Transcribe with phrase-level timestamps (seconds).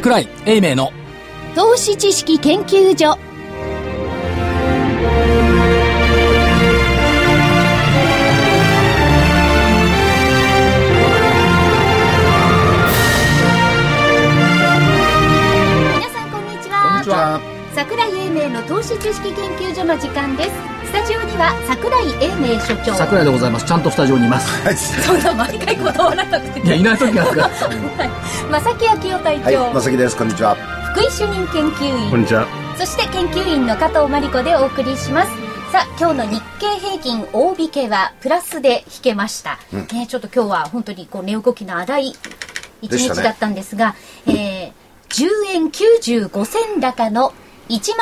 [0.00, 0.94] 桜井英明の。
[1.54, 3.18] 投資知識研究所。
[15.96, 16.82] 皆さんこんにちは。
[16.82, 17.38] こんにちは。
[17.74, 22.92] 桜井英明の投資知識研究所の時間ですスタジオには桜井英明所長。
[22.94, 23.64] 桜井でございます。
[23.64, 25.00] ちゃんとスタジオにいます。
[25.06, 26.60] そんな毎回断らなくて。
[26.60, 27.50] いやいない時があるから。
[28.58, 30.16] 正木昭夫隊長、はい、まさきです。
[30.16, 30.56] こんにちは。
[30.92, 32.10] 福井主任研究員。
[32.10, 32.44] こんにちは。
[32.76, 35.28] そして研究員の加藤真理子でお送りします。
[35.70, 39.60] さあ、今日の日経平均大引けはプラスで引けました。
[39.92, 42.16] ね、ちょっと今日は本当にこう値動きの荒い
[42.82, 43.94] 一日だったんですが、
[44.26, 44.72] えー、
[45.08, 47.49] 10円95銭高の1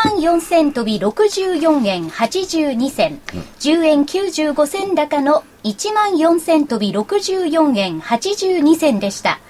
[0.03, 3.21] 万4000飛び64円82銭、
[3.61, 9.41] 10円95銭高の1万4000飛び64円82銭でした。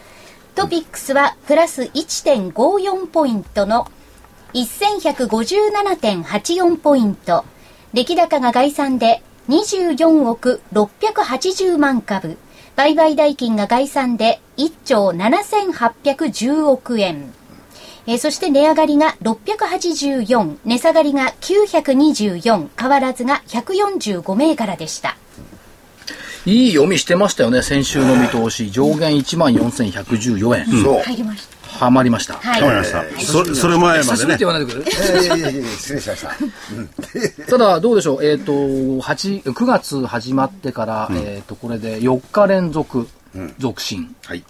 [0.57, 3.87] トピックスはプラス1.54ポイントの
[4.55, 7.45] 1157.84ポイント。
[7.93, 12.39] 出来高が概算で24億680万株。
[12.75, 17.33] 売買代金が概算で1兆7810億円。
[18.09, 25.19] えーそして値上がりが684、値下がりが924、変わらずが145銘柄でした。
[26.47, 31.03] いい読みしてましたよね先週の見通し上限1万4114円、そう。
[31.03, 31.59] 入りました。
[31.85, 32.63] はまりました、はい。
[32.63, 33.21] わかりました。
[33.21, 34.47] そそれ前ま久しぶりってでね。
[34.47, 37.45] 言わないでくれるいやいやいやいや失礼しました。
[37.45, 43.07] ただどうでしょうえっ、と8 9月始まってから、えっ、とこれで4日連続
[43.59, 44.43] 続伸、はい。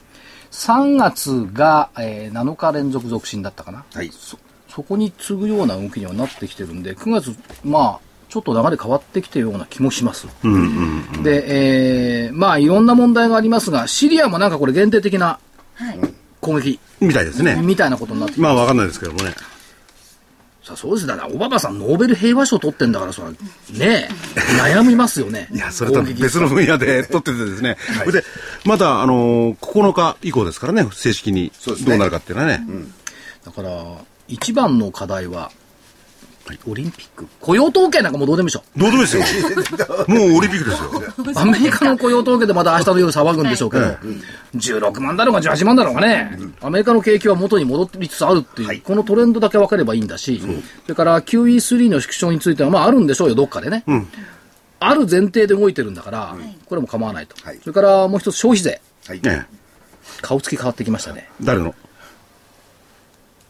[0.50, 4.10] 3月が、えー7日連続続伸だったかなはい。
[4.12, 10.26] そこに次ぐような動きにはなってきてるんで、9月、まあ、ちょっと流れ変わってきてるような気もします。
[11.22, 15.38] で、えーまあ、いろんな問題がありますが、シリアもなんかこれ限定的な
[15.74, 15.98] はい。
[16.40, 17.60] 攻撃みたいですね。
[17.62, 19.34] みたいなことになってきてまあわかんないですけどもね。
[20.76, 23.36] そうですだから、オバマさんノーベル平和賞取ってんだから、そら、ね
[23.78, 24.08] え、
[24.60, 25.48] 悩みますよね。
[25.52, 27.76] いや、それと別の分野で撮っててですね。
[28.00, 28.24] それで、
[28.64, 31.52] まだ、あのー、9日以降ですからね、正式に
[31.86, 32.64] どうなるかっていうのはね。
[33.44, 33.70] だから、
[34.28, 35.50] 一番の課題は、
[36.66, 37.26] オリンピック。
[37.40, 38.62] 雇用統計なんかもうどうでもいいでしょ。
[38.76, 40.04] どうでもいいですよ。
[40.08, 41.32] もうオリンピックですよ。
[41.40, 43.84] アメリカの雇用統計でまた明日の夜騒ぐんでしょうけど、
[44.56, 50.40] 16万だろうが18万だろうがね、アメリカの景気は元に戻りつつあるっていう、このトレンドだけ分かればいいんだし、
[50.84, 53.84] それから QE3 の縮小については、まああるんでしょうよ、どっかでね。
[54.80, 56.36] ある前提で動いてるんだから、
[56.66, 57.34] これも構わないと。
[57.42, 58.80] はいそれからもう一つ消費税。
[59.06, 59.20] はい。
[59.22, 59.46] ね
[60.22, 61.28] 顔つき変わってきましたね。
[61.42, 61.74] 誰の？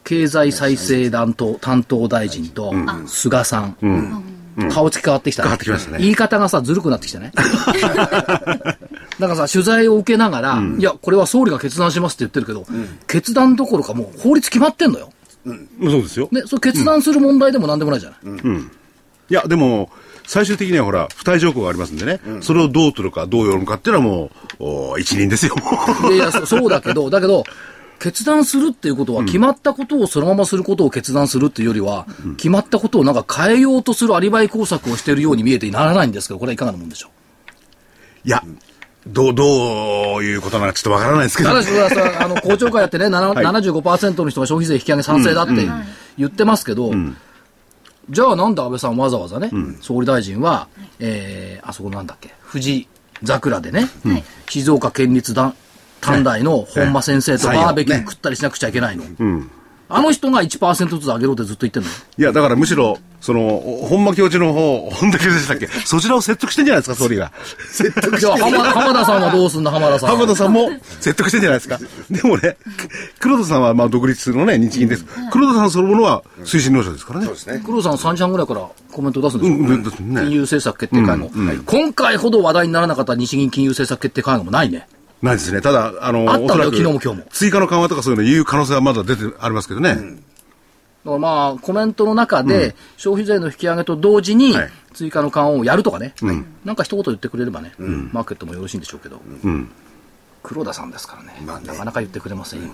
[0.09, 2.73] 経済再生担当担当大臣と
[3.07, 4.25] 菅さん。
[4.73, 5.99] 顔つき変わってきた、変わってきましたね。
[6.01, 7.31] 言い方がさ、ずるくなってきたね。
[7.37, 8.75] だか
[9.19, 12.67] らさ、取材を受けながら、いや、これは総理が決断しますって言ってるけど、
[13.07, 15.13] 決断どころかもう法律決まってんのよ。
[15.45, 16.29] そうですよ。
[16.33, 18.41] ね、それ決断する問題でもなんでもないじゃない。
[19.31, 19.91] いや、でも、
[20.27, 26.15] 最終的にはほら、付帯条項がありますんでね、それをどう取るか、どう読むかっていうのはもう、お一人ですよ、もう。
[26.15, 27.45] いやいや、そ そうだけど、だけど、
[27.99, 37.09] 決断するっていうことは、決まったことをそのまますることを決断するっていうよりは、決まったことをなんか変えようとするアリバイ工作をしているように見えてならないんですけど、これはいかがなもんでしょ
[38.25, 38.29] う？
[38.29, 38.43] いや、
[39.07, 41.51] どう、どういうことなのかちょっとわからないですけど。
[41.51, 41.57] た。
[41.57, 41.69] だし、
[42.21, 45.55] あの、公聴会やってね、なな75%の人が消費税引き上げ賛成だって
[46.19, 46.93] 言ってますけど、
[48.11, 49.51] じゃあなんで安倍さんわざわざね、
[49.83, 52.89] 総理大臣は、えー、あそこなんだっけ、富士
[53.25, 53.89] 桜でね、
[54.49, 55.55] 静岡県立団
[56.01, 59.05] 短大の本間先生とバーベキュー食ったりしなくちゃいけないの。
[59.91, 61.95] あの人が1%ずつ上げろってずっと言ってんのよ。
[62.19, 65.67] いや、だからむしろ、その、本間教授の方、本田教授でしたっけ？
[65.87, 67.33] そちらを説得してんじゃないですか、総理が。
[67.71, 70.11] 説得じゃあ浜田、浜田さんはどうすんだ、浜田さん。
[70.11, 70.69] 浜田さんも
[71.01, 71.79] 説得してんじゃないですか？
[72.11, 72.59] でもね、
[73.19, 75.07] 黒田さんはまあ独立のね、日銀です。
[75.33, 77.25] 黒田さんそのものは推進農者ですからね。
[77.25, 77.63] そうですね。
[77.65, 79.57] 黒田さん3時半ぐらいからコメント出すんですよ。
[79.57, 81.31] うん、ね金融政策決定会合、
[81.65, 84.87] 今回ほど話題にならなかった日銀金融政策決定会合もないね。
[85.23, 85.61] ないですね。
[85.61, 87.25] ただ、あの、あったんだよ昨日も今日も。
[87.31, 89.95] 追加の緩和とかそういうの言う可能性はまだ出てありますけどね。
[89.95, 90.07] だか
[91.05, 96.15] らまあ、コメントの中で、消費税の引き上げと同時にはい、追加の緩和をやるとかね、
[96.65, 99.21] なんか一言言ってくれればね、マーケットもよろしいんでしょうけど、
[100.43, 101.67] 黒田さんですからね、まあね。
[101.67, 102.69] なかなか言ってくれませんよ。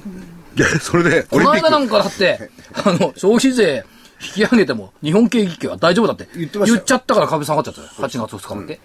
[0.56, 1.40] いや、それで、こ。
[1.40, 2.50] の間なんかだって、
[2.85, 3.85] あの、消費税
[4.20, 6.29] 引き上げても、日本景気は大丈夫だって。
[6.35, 7.81] 言っちゃったから株下がっちゃった。
[7.82, 7.88] よ。
[7.88, 8.81] 8月2日まで。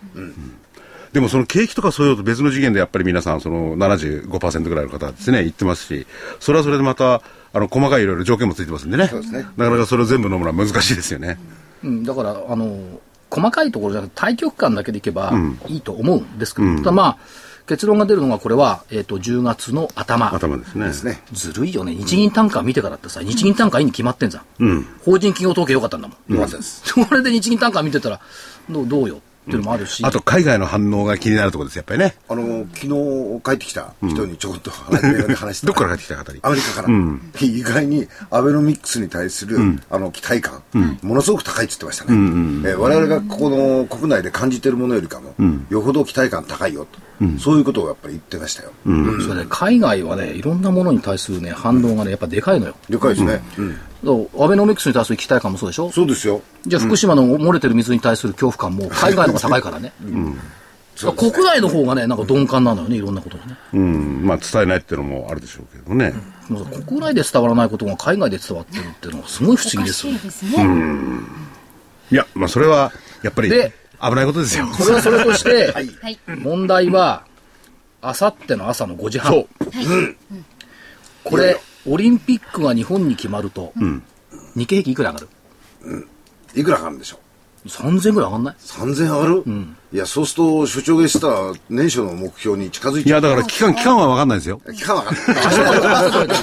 [1.13, 6.07] でもその景気とかそういうのと別の次元でやっぱり皆さんその75%ぐらいの方はですね、言ってますし、
[6.39, 7.21] それはそれでまた、
[7.51, 9.07] あの、細かいいろいろ条件もついてますんでね。
[9.07, 11.39] そうですねなかなかそれを全部飲むのは難しいですよね。
[11.83, 15.33] うん、だから、あの、細かいところじゃなくて、対局感だけでいけば
[15.67, 17.17] いいと思うんですけど、ただまあ、
[17.67, 20.33] 結論が出るのが、これは、えっ、と、10月の頭。
[20.33, 21.21] 頭ですね。
[21.31, 21.93] ずるいよね。
[21.93, 24.85] 日銀単価見てからってさ、日銀単価いいに決まってんじゃん。
[25.05, 26.33] 法人企業統計良かったんだもん。
[26.33, 26.81] よかったです。
[26.89, 28.19] それで日銀単価見てたら、
[28.71, 29.19] どうどうよっ
[29.49, 30.03] ていうのもあるし。
[30.05, 32.15] あと、海外の反応が気になるところです、やっぱりね。
[32.29, 34.71] あの、昨日帰ってきた人にちょこっと
[35.35, 36.89] 話してどっから帰ってきた方にアメリカから。
[37.41, 39.57] 意外にアベノミクスに対する、
[39.89, 40.61] あの期待感、
[41.01, 42.11] ものすごく高いって言ってましたね。
[42.11, 45.33] えー我々がここの国内で感じてるものよりかも、
[45.69, 47.08] よほど期待感高いよと。
[47.39, 48.71] そういうことをやっぱり言ってましたよ。
[49.25, 52.75] それで海外はね、いろんなものに対するね、反応がね、やっぱでかいのよ。
[52.89, 53.41] でかいですね。
[54.39, 55.91] アベノミクスに対する期待感もそうでしょ？
[55.91, 56.41] そうですよ。
[56.65, 59.93] じゃあ福島の漏れてる水に対する恐怖感も海外の方が高いからね。
[61.17, 63.55] 国内の方がね、なんか鈍感なのよね、いろんなことがね。
[63.73, 64.25] うん。
[64.25, 66.13] まあ、伝えないっていうのもあるでしょうけどね。
[66.49, 70.19] もう国内で伝わらないことが海外で伝わってるっていうのはすごい不思議ですよね。
[70.19, 70.51] ですね。
[72.11, 72.91] いや、まあ、それは、
[73.23, 74.67] やっぱり、で危ないことですよ。
[74.73, 75.73] それはそれとして。
[76.27, 77.23] 問題は、
[78.01, 79.33] あさっての朝の5時半。
[79.33, 79.47] そう。
[81.23, 83.73] これ、オリンピックが日本に決まると、
[84.55, 85.21] 日経平均いくら上が
[85.81, 86.07] る？
[86.55, 87.19] いくらかかるんでしょ
[87.65, 89.43] う ?3000 ぐらい上がんない ?3000 上がる、
[89.93, 91.27] いや、そうすると、所長が言ってた
[91.69, 93.21] 年初の目標に近づいいや、ちゃう。
[93.21, 94.61] だから、期間、期間は分かんないですよ。
[94.75, 96.37] 期間は分かんない。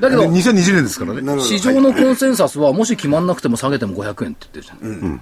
[0.00, 1.42] だけど、2020年ですからね。
[1.42, 5.20] 市場のコンセンサスは、もし決まんなくても下げても500円って言ってるじゃん。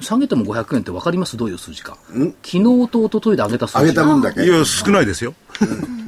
[0.00, 1.36] 下げても500円って分かります？
[1.36, 1.96] どういう数字か。
[2.42, 3.84] 昨日と一昨日で上げた数字。
[3.84, 4.42] 上げた分だけ。
[4.42, 5.34] いや、少ないですよ。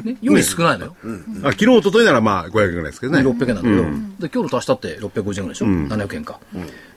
[0.03, 0.97] ね、より少ないのよ。
[1.45, 3.21] あ昨日、一昨日ならまあ、500円ぐらいですけどね。
[3.21, 3.83] 600円なんだけど、
[4.19, 6.41] で今日の足したって650円ぐらいでしょ、700円か、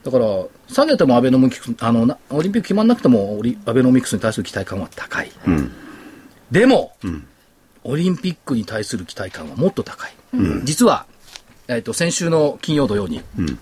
[0.04, 0.26] だから
[0.68, 5.30] 下げてもアベノミクスあのなオリンピック決まんなくてもオリアベノミクスに対する期待感は高い、
[6.50, 6.96] でも、
[7.84, 10.14] オリンピックに対する期待感はもっと高い、
[10.64, 11.06] 実は、
[11.68, 13.58] えっと先週の金曜土曜に、えー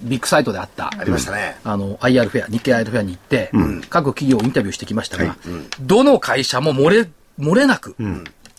[0.00, 1.56] ビッグサイトであったありましたね。
[1.64, 3.50] あの IR フェア日経 IR フェアに行って、
[3.88, 5.36] 各企業をインタビューしてきましたが、
[5.80, 7.96] どの会社も漏れ漏れなく、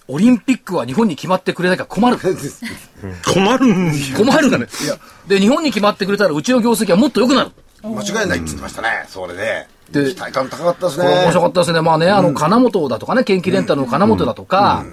[0.08, 2.18] オリンピックは日本に決まってくれなきゃ困る
[3.34, 4.68] 困るん困るんだね。
[5.28, 7.52] で、日本に決まってくれたら、うちの業績はもっと良くなる。
[7.84, 9.06] 間違いないって言ってましたね。
[9.10, 9.68] それで。
[9.92, 11.50] で期待感高かったですこれ面白かね。
[11.50, 11.82] ったですね。
[11.82, 14.86] まあね、あの、金本だとかね、研究レンタルの金本だとか、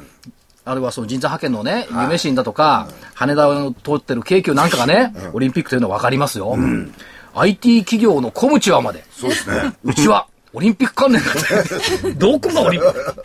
[0.64, 6.56] あるいはその人材派遣のね、夢新だとか、羽田を通ってる京急なんかがね、オリンピックというのは分かりますよ。
[7.34, 9.74] IT 企業のコムチュアまで、そうですね。
[9.84, 12.12] うちは、オリンピック関連だって。
[12.18, 13.24] どこがオリンピック？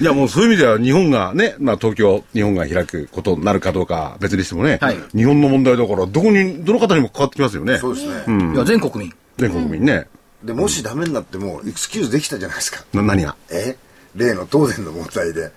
[0.00, 7.78] いや、もうそういう意味では日本がね、まあ東京、日本が開くことになるかどうか別にしてもね、はい日本の問題だから、どこに、どの方にも関わってきますよね。
[7.78, 8.52] そうですね。
[8.54, 9.12] いや、全国民。
[9.38, 10.06] 全国民ね。
[10.44, 12.84] で、もしダメになっても、エクスキューズできたじゃないですか。
[12.92, 13.34] な、何が？
[13.50, 13.76] え？
[14.14, 15.50] 例の東電の問題で。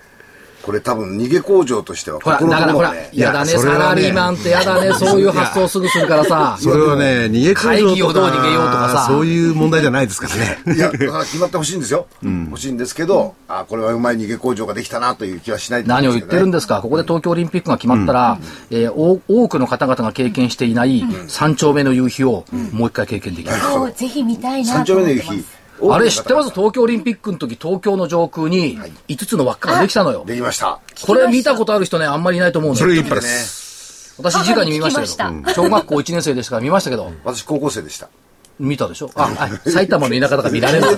[0.64, 6.56] これ多分逃げ工場としては、ほら、ここのだからほらやだね、ねラリーマンってやだね、そういう発想すぐするからさ。
[6.58, 10.58] それはね、逃げ工場会議をとどう逃げようとかさそういう問題じゃないですからね。
[10.74, 12.06] いや、だから決まってほしいんですよ。
[12.22, 18.38] 欲しいんですけど、あこれはうまい逃げ工場ができたなという気はしない何を言ってるんですか、ここで東京オリンピックが決まったら、
[18.70, 23.54] えーお多くの方々が経験していない三丁目の夕日をもう一回経験できる。
[23.94, 25.28] ぜひ見たいな三丁と思ってます。
[25.28, 25.63] 目の夕日。
[25.82, 26.50] あれ知ってます？
[26.50, 28.78] 東京オリンピックの時、東京の上空に
[29.08, 30.24] 5つの輪っかができたのよ。
[30.26, 30.80] できました。
[31.06, 33.02] これ見たことある人ね、あんまりいないと思うんそだよ。
[33.02, 34.14] れ一発です。
[34.16, 35.06] 私、直に見ましたけ
[35.44, 38.08] ど、小学校1年生でしたから見ましたけど、私高校生でした。
[38.58, 39.10] 見たでしょ？
[39.16, 40.94] あ、あ埼玉の田舎だから見られない。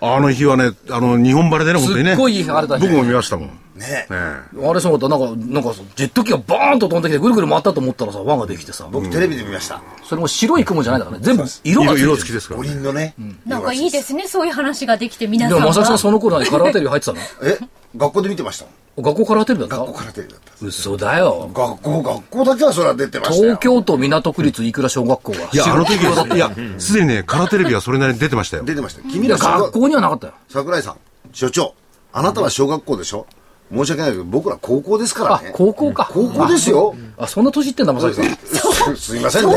[0.00, 2.10] あの日はね、あの、日本晴れでね、本当にね。
[2.12, 2.86] すっごい晴れた日。
[2.86, 3.48] 僕も見ましたもん。
[3.76, 4.06] ね。
[4.10, 9.82] えあれそうだった、なんか、なんか、ジェット機がバーンと飛んできて、ぐるぐる回ったと思ったらさ、輪ができてさ、僕テレビで見ました。
[10.04, 12.74] それも白い雲じゃないだからね、全部え色が色色付きですから五ね。
[12.76, 13.14] 輪のね。
[13.46, 15.68] なんかいいですね、そういう話ができて、皆でも、さんが。
[15.68, 17.18] まさきさんその頃何カラーテレビ入ってたの？
[17.42, 17.58] え？
[17.96, 18.66] 学校で見てました。
[19.00, 19.76] 学校カラーテレビだった？
[19.78, 20.52] 学校からテレビだった。
[20.64, 21.50] 嘘だよ。
[21.54, 23.60] 学校、学校だけはそれは出てましたよ東。
[23.60, 25.38] 京都港区立いくら小学校が。
[25.52, 28.64] いや、あの時白黒だったいや、すでにね、カラーテレビはそれなりに出てましたよ。
[28.64, 29.02] 出てました。
[29.08, 30.32] 君ら小学学校にはなかったよ。
[30.48, 30.96] 桜井さん、
[31.32, 31.74] 所長、
[32.12, 33.26] あなたは小学校でしょ？
[33.72, 36.08] 申し訳ないけど、僕ら高校ですからあね。、高校か。
[36.12, 36.94] 高校ですよ。
[37.16, 38.24] あ、そんな年いってんだ、まさきさん。
[38.96, 39.54] すいませんね。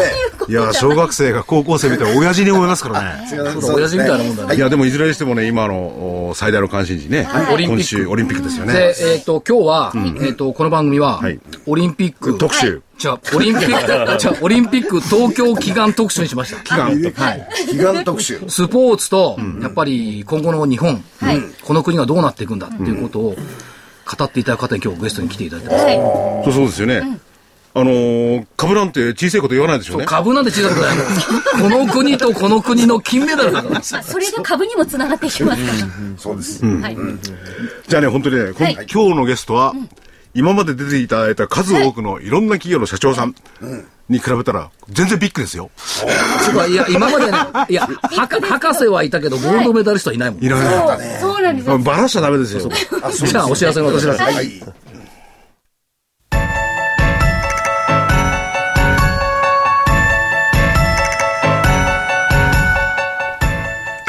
[0.48, 3.28] いや、小学生が高校生みたいな親父に思いますから ね。
[3.64, 8.74] 親父みたいなもんだねいや、でもいずれにしてもね、今のお最大の関心事ね、オリンピック今週オリンピックですよね。
[8.74, 12.82] で、えっ、と、今日は、えっ、と、この番組は、はいオリンピック、特集。
[12.98, 16.76] じゃあ、オリンピック、 じゃあ、オリンピック東京祈願特集にしました。
[16.76, 17.14] 祈願。
[17.14, 17.48] はい。
[17.70, 18.42] 祈願特集。
[18.48, 21.04] スポーツと、やっぱり今後の日本、
[21.64, 23.36] この国がどうなっていくんだっていうことを
[24.16, 26.58] 語っていただく方に今日ゲストに来ていただいてます。
[26.58, 27.20] そうですよね。
[27.80, 30.08] あのー、株なんて小さいこと言わないでしょうね。
[30.08, 33.78] 株なんて小さいことないこの国とこの国の金メダルだから。
[33.78, 35.72] あそれが株にもつながっていきますか
[36.18, 36.66] そうです。
[36.66, 36.72] ら。
[36.72, 36.98] はい。
[37.88, 39.76] じゃあね、本当にね、はい今日のゲストは、
[40.34, 43.36] 今まで出ていただいた数多くのいろんな企業の社長さん
[44.10, 45.70] に比べたら、全然ビッグですよ。
[46.68, 47.38] いや、今までね、
[47.70, 50.44] いや、はか博士はいたけど、ゴールドメダリストはいないもん。
[50.44, 51.20] いらない。
[51.22, 51.78] そうななんですよ。
[51.78, 52.72] バラしちゃダメですよ。
[53.12, 54.24] じゃあ、お知らせのお知らせ。
[54.24, 54.64] はい。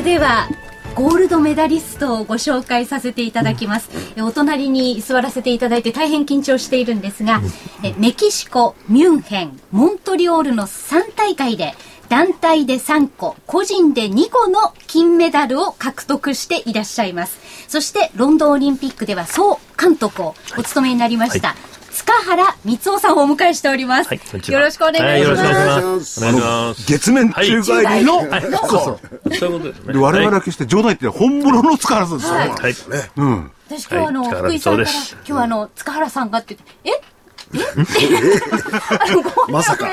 [0.00, 0.48] れでは
[0.94, 7.42] ゴールドメダリストをご紹介させていただきます、えお隣に座らせていただいて大変緊張しているんですが、
[7.82, 11.74] えメキシコミュンヘンモントリオールの3大会で
[12.08, 17.38] 団体で3個個人で2個の金メダルを獲得していらっしゃいます。
[17.68, 21.54] そしてロンドンオリンピックでは総監督をお務めになりました、
[22.00, 24.20] 塚原光夫さんをお迎えしております、よ
[24.58, 26.20] ろしくお願いします、はいよろしくお願いしまますす。
[26.20, 26.86] お願いします。
[26.86, 29.34] 月面宙返りの、はい、そうそう。
[29.36, 29.92] そういうことですね。
[29.92, 32.36] で我々はは決して冗談言って本物の塚原さんですよ。
[32.36, 32.38] い。
[32.48, 32.74] はい。
[33.16, 33.52] うん。
[33.68, 34.88] 私今日あの、はい福井さんから
[35.26, 36.90] 今日あの塚原さんがって言ってえ？
[36.90, 37.02] え？
[39.50, 39.88] まさかあ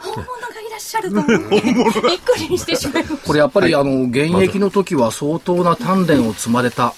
[0.00, 3.26] 本物がいらっしゃると思ってびっくりしてしまいました。
[3.26, 6.94] これやっぱり、あの、現役の時は相当な鍛錬を積まれた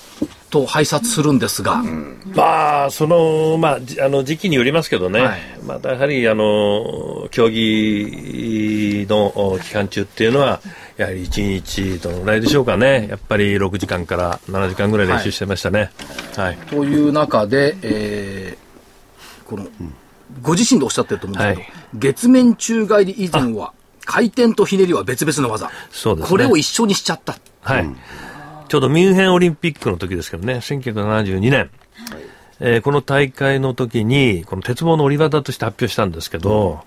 [0.50, 1.82] と拝察するんですが、
[2.34, 5.20] まあ、その、まあ、じあの、時期によりますけどね。
[5.20, 5.40] はい。
[5.66, 10.60] またやはり、あの、競技のお期間中っていうのは、
[10.96, 13.06] やはり1日どのぐらいでしょうかね。
[13.08, 15.90] やっぱり6時間から7時間ぐらい練習してましたね。
[16.36, 16.56] はい。
[16.56, 18.68] という中で、えー
[19.48, 19.66] この、
[20.42, 23.72] ご自身でおっしゃってると思うんですけど、はい月面宙返り以前は、
[24.04, 25.70] 回転とひねりは別々の技。
[25.90, 27.36] そうですねこれを一緒にしちゃった。
[27.62, 27.88] はい。
[28.68, 31.70] ちょうどミュンヘンオリンピックの時ですけどね、1972年。
[32.60, 36.84] えーこの大会の時に、この鉄棒の折り技として発表したんですけど、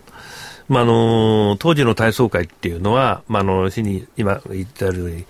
[0.67, 5.25] まあ、あのー当時の体操界っていうのは、まあ、あの、要するに今言ったように、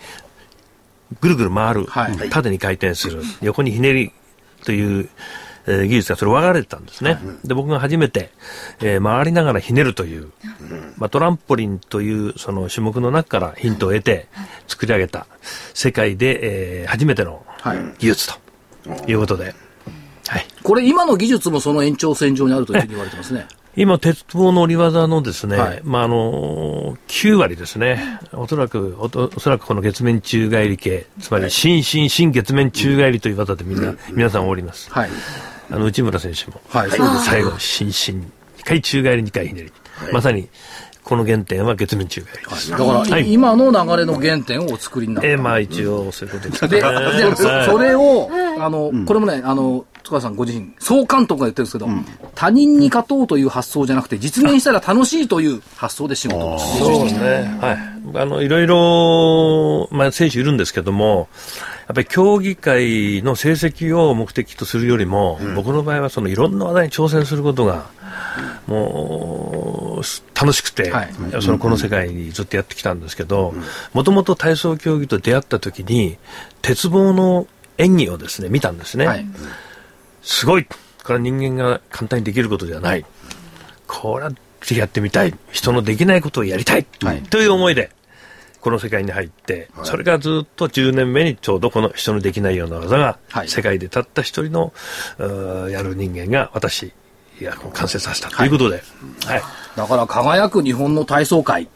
[1.20, 4.12] ぐるぐる回る、はい縦に回転する、横にひねり
[4.63, 5.10] という、
[5.68, 7.20] えー技術がそれ分かれてたんですね。
[7.44, 8.32] で、僕が初めて、
[8.82, 10.32] えー回りながらひねるという、
[10.98, 14.27] まあ、トランポリンというその種目の中からヒントを得て
[14.68, 15.27] 作り上げた
[15.74, 18.39] 世界で、えー初めてのはい技術と
[19.10, 19.53] いうことで、
[20.27, 20.46] はい。
[20.63, 23.48] これ今の技術もその延長線上にあるというふうに言われてますね。
[23.75, 28.20] 今、鉄棒の折り技のですね、はいまあ、あの、9割ですね。
[28.34, 34.91] おそらく、おとおそらくこの月面宙返り系、つまり、新新新月面宙返りという技でみんな、皆さんおります。
[34.91, 35.10] はい。
[35.71, 37.25] あの、内村選手も、はい、そうです。
[37.25, 39.71] 最後、新新、2回宙返り、2回ひねり。
[40.11, 40.49] まさに、
[41.03, 42.71] この原点は月面宙返りです。
[42.71, 45.29] だから、はい今の流れの原点をお作りになった。
[45.29, 46.69] えーまあ、一応、そういうことですね。
[46.69, 51.87] で、でそれを、あの、これもね、あの、塚田さんご自身、総監督が言ってるんですけど、
[52.35, 57.57] 他人に勝とうという発想じゃなくて、実現したら楽しいという発想で仕事をしてそうですね。
[57.61, 57.77] はい。
[58.21, 61.29] あの、いろいろ、まあ、選手いるんですけども、
[61.69, 67.89] やっぱり競技会の成績を目的とするよりも、僕の場合はそのいろんな話題に挑戦することが、
[68.67, 73.53] もう、楽しくて、はいそのこの世界にずっとやってきたんですけど、
[73.93, 76.17] もともと体操競技と出会った時に、
[76.62, 79.07] 鉄棒の演技をですね、見たんですね。
[79.07, 79.25] はい。
[80.21, 80.67] すごい
[81.03, 83.05] これは人間が簡単にできることではない。
[83.88, 85.33] これはぜひやってみたい。
[85.51, 86.86] 人のできないことをやりたい。
[87.01, 87.91] はいという思いで、
[88.62, 94.72] この世界に入って、それからずっと10年目にちょうどこの人のできないような技が、はい世界でたった一人の、
[95.70, 96.94] やる人間が私
[97.41, 98.84] が完成させたということで、
[99.25, 99.41] はい。
[99.75, 101.68] だから輝く日本の体操界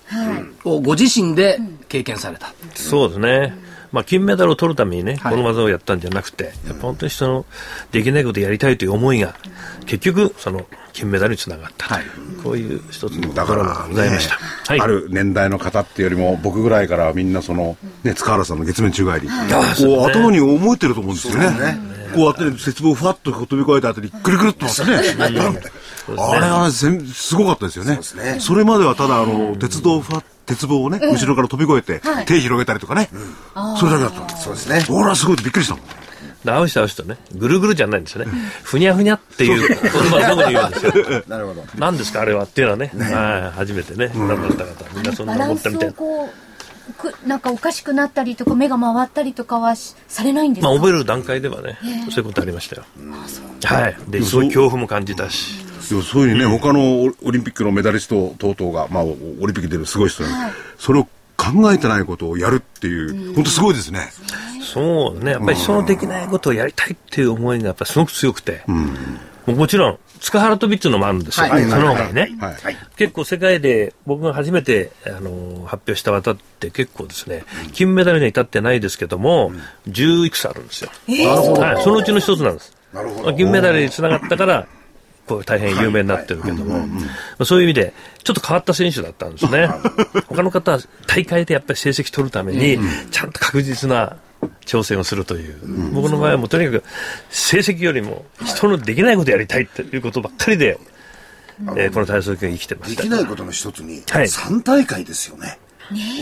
[0.63, 2.53] をご自身で経験された。
[2.75, 3.64] そうですね。
[3.95, 7.45] まあ、金メダルを取るためにね、はいこの技をやったんじゃなくて、やっぱ本当にその、
[7.93, 9.35] できないことをやりたいという思いが、
[9.85, 14.35] 結局、その、金メダルにつながったという、はいこういう一つのだから、ございました。
[14.35, 14.81] はい。
[14.81, 21.95] ある年代の方っていうよりも、僕ぐらいからみんなその、ね、塚原さんの月面宙返り、こう頭に思えてると思うんですよね。
[22.13, 25.61] こうやって節棒ふわっと飛び越えた後に、くるくるっと回ってね。
[26.17, 27.97] あれは全すごかったですよね。
[28.01, 33.09] すねそれまではただ、あの、鉄道ふわ鉄棒をね、後ろから飛び越えて、手広げたりとかね。
[33.79, 34.37] それだけだった。
[34.37, 34.81] そうですね。
[34.81, 35.83] ほら、すごいびっくりしたもん。
[36.45, 38.31] で合う人合う人ね、ぐるぐるじゃないんですよね。
[38.63, 41.23] ふにゃふにゃっていう言葉を僕に言うんですよ。
[41.27, 41.65] なるほど。
[41.75, 45.93] 何ですかあれはっていうのはね、はい初めてね、ご覧になった方、みんなそんな思ったみたいな。
[45.93, 46.45] をこう
[46.93, 51.79] くなんかおかしくなったりとか目が回ったりとかはしされないんですか、まあ、覚える段階ではね、
[52.11, 52.85] そういうことありましたよ。
[53.63, 53.97] はい。
[54.07, 55.65] で、そういう恐怖も感じたし。
[55.89, 60.29] でもそういうふうにね、他のオオリンピックのメダリスト等々が、まあ、オオリンピック出るすごい人に、
[60.77, 64.09] それを考えてないことをやるっていう、本当すごいですね。
[64.61, 68.83] そうね、やっぱりそのできないことをやりたいっていう思いがやっぱりすごく強くて、も
[69.47, 71.63] うもちろん、塚原跳びっていうのもあるんですよ、はい。
[71.63, 72.55] その他にね、はい。
[72.95, 79.51] 結構世界で僕が初めてあの発表した技って結構ですね、金メダルには至ってないですけども、
[79.87, 80.89] 10いくつあるんですよ。
[81.07, 82.73] はい、そのうちの一つなんです。
[82.93, 83.23] なるほど。
[83.23, 84.67] まあ銀メダルにつながったから、
[85.27, 86.97] こう大変有名になってるけども、ま
[87.39, 89.67] あそういう意味で、ちょっと変わった選手だったんですね。
[90.27, 92.79] 他の方は大会でやっぱり成績取るために、
[93.11, 94.17] ちゃんと確実な
[94.65, 96.83] 挑戦をするという、僕の場合はもうとにかく
[97.29, 100.79] 成績よりも人のできないことをやりたいということばっかりで、
[101.77, 103.03] えーこの体操競技生きてまでした。
[103.03, 104.25] きないことの一つに、はい。
[104.27, 105.57] 3大会ですよね。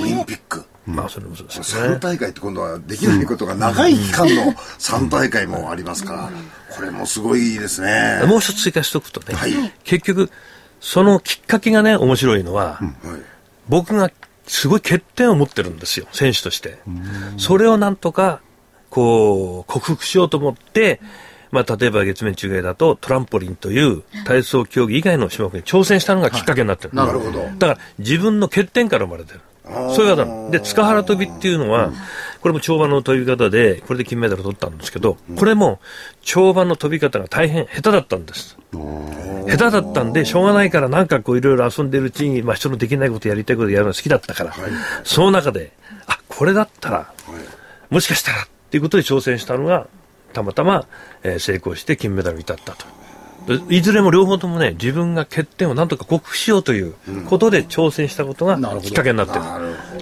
[0.02, 0.64] オリンピック。
[0.86, 2.00] まあそれもそうですよ3ね。
[2.00, 6.32] 大会って今度はできないことが長い期間の3大会もありますから、
[6.76, 8.22] これもすごいですね。
[8.28, 10.30] もう一つ追加しておくとね、はい結局、
[10.82, 13.34] そのきっかけがね、面白いのは、はい
[13.70, 14.12] 僕が
[14.46, 16.80] すごい欠点を持ってるんですよ、選手として。
[17.38, 18.42] それをなんとか、
[18.90, 21.00] こう、克服しようと思って、
[21.52, 26.94] まあ、例えば月面中外だとトランポリンという体操競技以外の種目に挑戦したのがきっかけになってる。
[26.94, 27.44] なるほど。
[27.58, 29.42] だから自分の欠点から生まれてる。
[29.66, 30.50] そういう方。
[30.52, 31.92] で、塚原跳びっていうのは、
[32.42, 35.80] これも跳馬の飛び方で、これで金メダル取ったんですけど、これも
[36.24, 38.58] 跳馬の飛び方が大変下手だったんです。
[39.48, 44.54] 下手だったんで、しょうがないからなんかこういろいろ遊んでるうちに、まあ人のできないことやりたいことやるのが好きだったから、
[45.04, 45.72] その中で、
[46.08, 47.14] あ、これだったら、
[47.90, 49.88] もしかしたらっていうことで挑戦したのが、
[50.34, 50.86] たまたま、
[51.24, 52.86] えー成功して金メダルに至ったと。
[53.48, 56.94] でいずれも両方ともね、自分が欠点をなんとか克服しようという
[57.28, 59.42] ことで挑戦したことがきっかけになってる。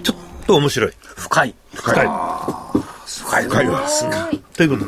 [0.04, 0.92] ちょっと面白い。
[1.02, 1.56] 深い。
[1.74, 2.08] 深い。
[3.06, 4.06] 深い深いです。
[4.56, 4.86] ということ。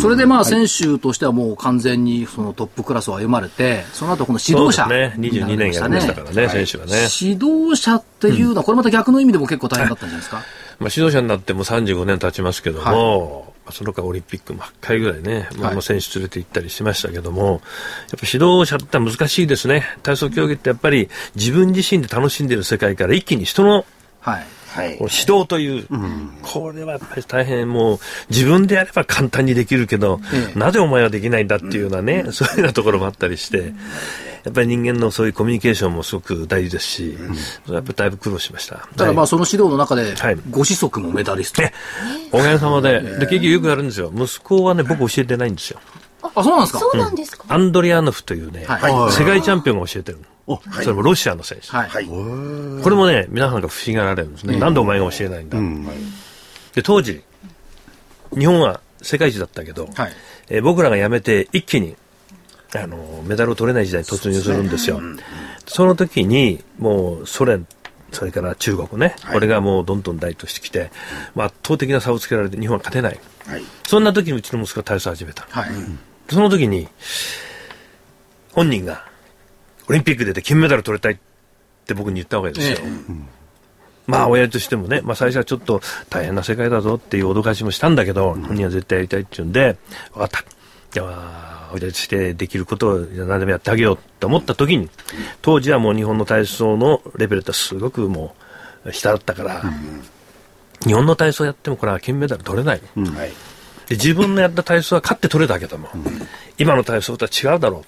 [0.00, 5.14] それでまあ選手としてはもう完全にそのトップクラスを歩まれて、その後この指導者ね。
[5.18, 7.08] 22年やりましたからね、選手はね。
[7.20, 10.36] 指導者っていうのは、これまた逆の意味でも結構大変だったんじゃないですか？
[10.78, 17.60] まあ、指導者になっても35年経ちますけども、まあその他オリンピックも8回ぐらいね、まあ、まあ選手連れて行ったりしましたけども、やっ
[18.20, 19.84] ぱ指導者って難しいですね。
[20.02, 23.84] 体操競技ってやっぱり自分自身で楽しんでいる世界から一気に人の
[24.20, 24.46] はい。
[24.76, 24.90] はい。
[24.92, 25.86] 指導という、
[26.42, 27.98] これはやっぱり大変もう
[28.28, 30.58] 自分でやれば簡単にできるけど、ええ。
[30.58, 33.72] なぜお前はできないんだっていうようなね、そういうようなところもあったりして、
[34.46, 37.18] やっぱり人間のそういうコミュニケーションもすごく大事ですし、
[37.68, 38.88] やっぱりだいぶ苦労しました。
[38.96, 41.62] ただまあその指導の中ではい、ご子息もメダリスト。
[41.62, 41.72] ね、
[42.30, 44.12] おかげさまで、で、結局よくやるんですよ。
[44.14, 45.80] 息子はね、僕教えてないんですよ。
[46.22, 46.78] あ、そうなんですか？
[46.78, 50.60] そうなんですか、アンドリアノフというね、はい世界チャンピオンが教えてるの。
[50.80, 51.66] それもロシアの選手。
[51.76, 51.88] はい。
[51.88, 52.04] はい。
[52.06, 54.56] これもね、皆さんが不思議がられるんですね。
[54.60, 55.58] なんでお前が教えないんだ。
[56.72, 57.20] で、当時、
[58.38, 60.12] 日本は世界一だったけど、はい
[60.48, 61.96] えー僕らが辞めて一気に、
[62.78, 65.00] あの、メダルを取れない時代に突入するんですよ。
[65.66, 67.66] その時に、もうソ連、
[68.12, 70.90] それから中国ね、これがもうどんどん大としてきて、
[71.34, 73.20] まあ圧倒的な差をつけられて日本は勝てない。
[73.46, 73.62] はい。
[73.86, 75.46] そんな時にうちの息子が体操を始めた。
[75.50, 75.70] はい。
[76.30, 76.88] その時に、
[78.52, 79.04] 本人が、
[79.88, 81.16] オリンピック出て金メダル取りたいっ
[81.86, 82.88] て僕に言ったわけですよ。
[82.88, 83.36] え
[84.06, 89.76] まあ、親としてもね、まあ最初はちょっと大変な世界だぞっていう脅かしもしたんだけど、本人は絶対やりたいって言うんで、
[90.12, 90.44] 分かった。
[90.92, 94.88] じゃあ、親としてできることを何でもやってあげようと思った時に、
[95.42, 98.34] 当時はもう日本の体操のレベルってすごくも
[98.84, 99.62] う下だったから、
[100.86, 102.80] 日本の体操やってもこれは金メダル取れない。
[102.94, 103.32] はい。
[103.88, 105.88] で自分のやった体操は勝って取れたけども、
[106.58, 107.84] 今の体操とは違うだろ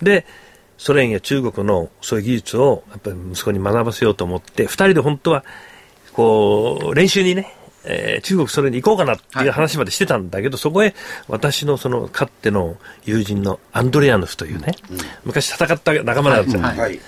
[0.00, 0.24] う、で
[0.78, 5.44] ソ連や中国のそういう技術をやっぱり息子に学ばせようと思って2人で本当は
[6.12, 7.54] こう練習にね、
[7.86, 10.94] えー中国ソ連に行こうかなっていう話までしてたんだけど、そこへ
[11.28, 14.74] 私のそのかっての友人のアンドレアノフというね、
[15.24, 16.78] 昔戦った仲間なんですよ、はい。
[16.78, 17.00] はい。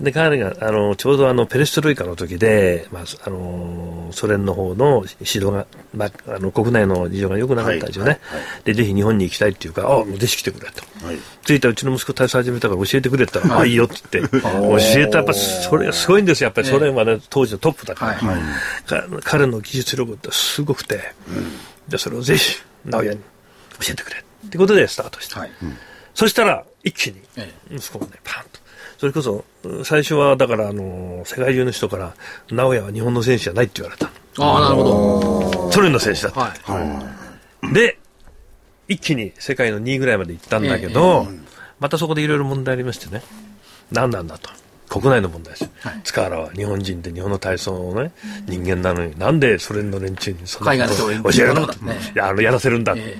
[0.00, 8.12] で、彼が、あの、ちょうどあの、ペレストロイカの時で、まあ、あの、ソ連の方の指導が、まあ、あの、国内の事情が良くなかったんですよね。
[8.12, 11.06] はいはいはい、で、ぜひ日本に行きたいっていうか、あ、もう弟子来てくれと。
[11.06, 16.46] はい、着いたうちの息子体操始めたから教えてくれたら、あ、いいよって言って、教えたらやっぱ、それがすごいんですよ。
[16.46, 18.14] やっぱりソ連はね、当時のトップだから。
[18.14, 18.40] はい、
[19.22, 23.20] 彼の技術力ってすごくて、うん、で、それをぜひ、直哉に
[23.80, 24.16] 教えてくれ。
[24.46, 25.46] ってことでスタートした。
[26.14, 27.20] そしたら、一気に、
[27.70, 28.60] 息子もね、パンと。
[28.98, 29.44] それこそ、
[29.84, 32.14] 最初は、だから、あの、世界中の人から、
[32.50, 34.10] 直哉は日本の選手じゃないって言われた。
[34.42, 35.72] ああ、なるほど。
[35.72, 36.40] ソ連の選手だった。
[36.40, 36.80] はい。
[36.80, 37.98] はい、で、
[38.88, 43.22] 一気に世界の2位ぐらいまで行ったんだけど、ええまたそこでいろいろ問題ありましてね、
[43.90, 44.50] 何なんだと。
[44.90, 45.70] 国内の問題です。
[45.80, 48.12] はい、塚原は日本人で日本の体操のね、
[48.46, 52.94] 人間なのに、なんでソ連の連中にそんなことを教えるの、ね、ややらせるんだ。
[52.96, 53.16] え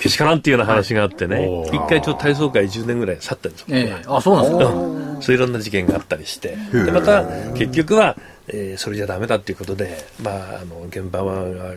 [0.00, 3.66] けしからんっていうような話があってね、一、回ちょっと体操界10年ぐらい去ったんですよ。
[3.70, 8.16] えー、あ、そうなんですか、うん、そういろんな事件があったりして、で、また結局は、
[8.48, 11.22] えー、それじゃだめだっていうことで、まあ、あの現場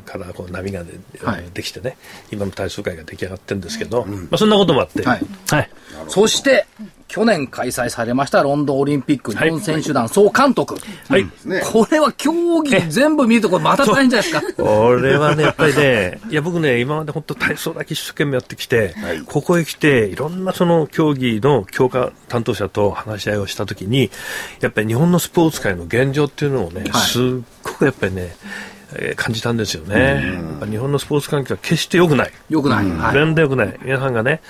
[0.06, 1.98] からこう波がで,、はい、できてね、
[2.32, 5.70] 今の体操界が出来上がってるんですけど、うん、まあ、そんなこともあって、はい、はい、
[6.08, 6.66] そして、
[7.14, 10.78] 去年開催されましたロンドンオリンピック日本選手団総監督。
[11.08, 11.26] はい。
[11.64, 14.42] これは競技全部見るとこれまた大変じゃないですか。
[14.58, 24.10] これはね、やっぱりね、いや僕ね、今まで本当体操だけ一生懸命やってきて、はい、ここへ来て、いろんなその競技の強化担当者と話し合いをしたときに、
[24.62, 27.22] やっぱり日本のスポーツ界の現状っていうのをね、はい、すっ
[27.62, 28.36] ごくやっぱりね、
[28.96, 34.42] えー、感じたんですよね、日本のスポーツ環境は決して良くない、良くない、全然良くない、皆さんがね、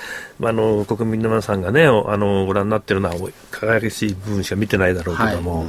[0.42, 3.16] あの国民の皆さんがね、あのご覧になっているのは
[3.52, 5.68] 輝かしい部分しか見てないだろうけども、はい、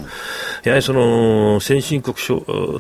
[0.64, 2.16] やはりその先進国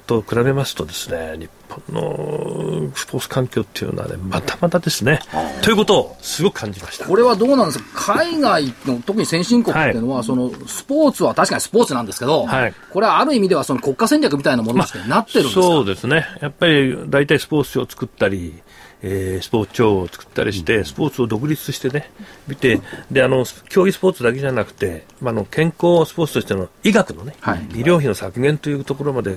[0.06, 5.20] と比べますと、ですね日本のスポーツ環境っていうのはね、またまたですね。
[5.62, 7.06] ということをすごく感じました。
[7.06, 8.14] これはどうなんですか？
[8.14, 16.26] 海外の、特に先進国っていうのは、はい、そのスポーツは確かにスポーツなんですけど、はい、これはある意味ではその国家戦略みたいなものになってるんですか、まあ、そうですね。
[16.40, 18.62] やっぱり大体スポーツ庁を作ったり、
[19.02, 22.10] えー、スポーツ庁を作ったりして、スポーツを独立してね、
[22.48, 29.36] 見て、で、あの、競技スポーツだけじゃなくて、まあ、の、健康スポーツとしての医学のね、はい、医療費の削減というところまで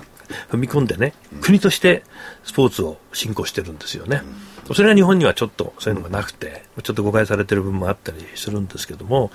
[0.50, 2.04] 踏み込んでね、国として
[2.46, 4.22] スポーツを進行してるんですよね。
[4.24, 9.32] うんそれが日本にはちょっとそういうのがなくて、ちょっと誤解されてる部分もあったりするんですけども、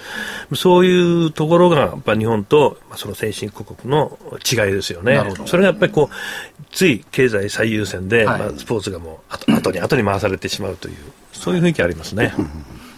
[0.54, 4.18] そういうところがやっぱ日本とその先進国の
[4.50, 5.22] 違いですよね。
[5.46, 10.96] それがやっぱりこう、つい経済最優先で、はい、まあ、スポーツがもう後後に後に回されてしまうという、
[11.32, 12.34] そういう雰囲気ありますね。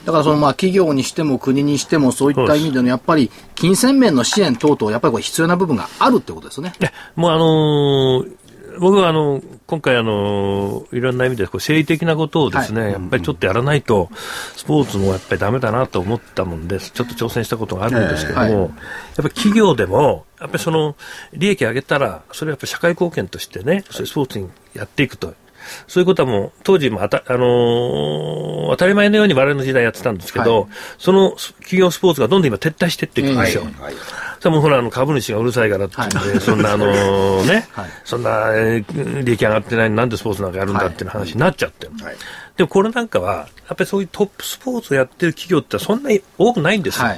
[0.04, 6.72] だからそのまあ企業にしても国にしてもそういった意味でのやっぱり金銭面の支援等々やっぱりこれ必要な部分があるってことですね。
[7.16, 8.43] もうあのー
[8.78, 14.10] 僕はあの今回あの、いろんな意味でこう生理的なことをですね、はい、やっぱりちょっとやらないと、
[14.56, 18.70] スポーツもやっぱりだめだなと思ったもんで、ちょっと挑戦したことがあるんですけども、えーはい、やっ
[19.16, 20.96] ぱり企業でも、やっぱりその
[21.32, 25.34] 利益上げたら、それはやっぱり社会貢献としてね、そスポーツにやっていくと。
[25.86, 33.64] そういうことはもう、当時もあた、あのー、当たり前のように我々の時代やってたんですけど、はい、その企業スポーツがどんどん今撤退していっていくんですよ。
[33.64, 33.72] はい。
[33.74, 33.94] はい。
[34.42, 38.52] でもほら、あの株主がうるさいからってって、はい、そんな、あのね、はい、そんな、
[39.22, 41.86] 利益上がってないのなんでスポーツなんかやるんだっていう話になっちゃって。
[41.86, 41.92] る。
[42.04, 42.16] はい、
[42.56, 47.08] でもこれなんかは、やっぱりそういうトップスポーツをやってる企業ってそんなに多くないんですよ。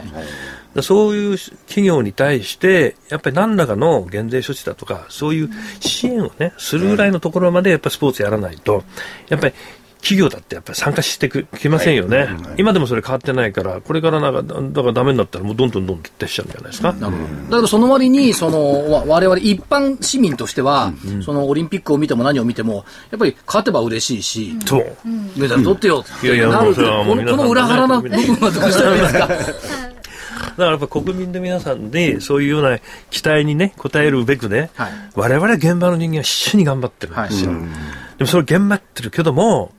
[0.83, 8.85] そういう企業に対して、やっぱり何らかの減税処置だとか、そういう支援をね、するぐらいのところまでやっぱりスポーツやらないと、
[9.29, 9.55] やっぱり
[10.03, 16.93] 企業だってやっぱり参加してきませんよね、はいはい、今でもそれ変わってないから、これからなんか、だからだめになったら、もうどんどんどんどん撤退しちゃうんじゃないですか？
[16.93, 17.13] だけ
[17.51, 24.97] ど、その割に、その、われわれ一般市民としては、うん、そのオリンピックを見ても何を見ても、やっぱり勝てば嬉しいし、そう。
[25.37, 26.83] メダル取ってよってなる、こ
[27.37, 29.29] の裏腹な部分はどうしたらいいですか？
[30.51, 32.79] だからやっぱ国民の皆さんで、そういうような
[33.11, 34.71] 期待にね、応えるべくね、
[35.15, 37.13] われわれ現場の人間は必死に頑張ってる。
[37.13, 37.53] んですよ。
[37.53, 37.61] はい、
[38.19, 39.73] でもそれ頑張ってるけども、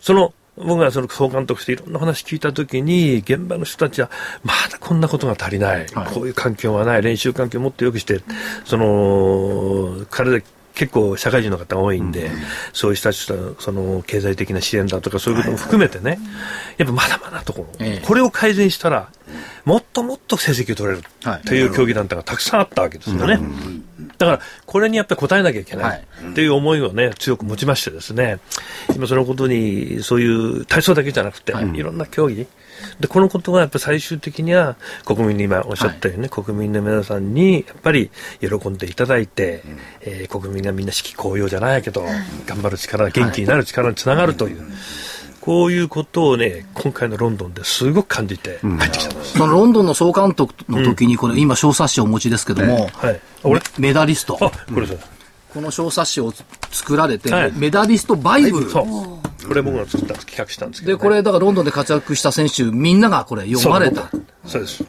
[0.00, 4.10] その、僕がその総監督していろんな話聞いたときに、現場の人たちは、
[4.42, 8.20] まだこんなことが足りない、はい、こういう環境はない、練習環境をもっと良くして、
[8.64, 10.42] その、体
[10.78, 12.32] 結構社会人の方が多いんで、うん、
[12.72, 16.20] そういう人たちとその経済的な支援だとかそういうことも含めてね、
[16.76, 19.10] やっぱまだまだところ、ええ、これを改善したら、
[19.64, 21.02] もっともっと成績を取れる
[21.44, 23.40] という競技団体がたくさんあったわけですよね。
[24.18, 26.46] だから、これにやっぱり応えなきゃいけないとい。
[26.46, 28.38] う思いをね、強く持ちましてですね、
[28.94, 32.46] 今そのことに、そういう体操だけじゃなくて、いろんな競技、
[33.00, 38.10] で、このことがやっぱ最終的には国民に今おっしゃったようにね、はい、国民の皆さんにやっぱり
[38.40, 42.04] 喜んでいただいて、うん、えー、国民がみんな士気高揚じゃないけど、
[42.46, 44.62] 頑張る力、元気になる力につながるという。
[45.40, 49.38] こういうことをね、今回のロンドンですごく感じて帰ってきたんです。
[49.38, 53.20] そのロンドンの総監督の時に、これ、今、小冊子をお持ちですけども、はい。
[53.44, 54.36] 俺メダリスト。
[54.42, 54.98] あ、これそう。
[55.54, 56.32] この小冊子を
[56.70, 58.70] 作られて、はいメダリストバイブル。
[59.48, 61.02] これ僕が作った企画したんですけど、で、ね。
[61.02, 64.10] これ、だからロンドンで活躍した選手、みんながこれ読まれた。
[64.46, 64.84] そうです。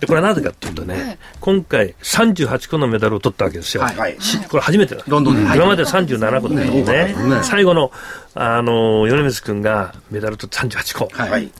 [0.00, 3.84] で、これはなぜかっていうとね、今回38個のメダルを取ったわけですよ。
[3.84, 5.04] はいはいしこれ初めてだ。
[5.06, 7.38] ロンドンではい今まで37個だったんですね。
[7.42, 7.92] 最後の、
[8.34, 11.08] あの、米光君がメダルと38個。
[11.12, 11.52] はいはい。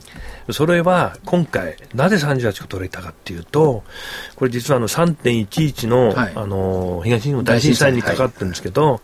[0.51, 3.83] それは今回、なぜ38個取れたかっていうと、
[4.35, 9.01] これ実はあの3.11の、はいあの、東日本大震災にかかってるんですけど、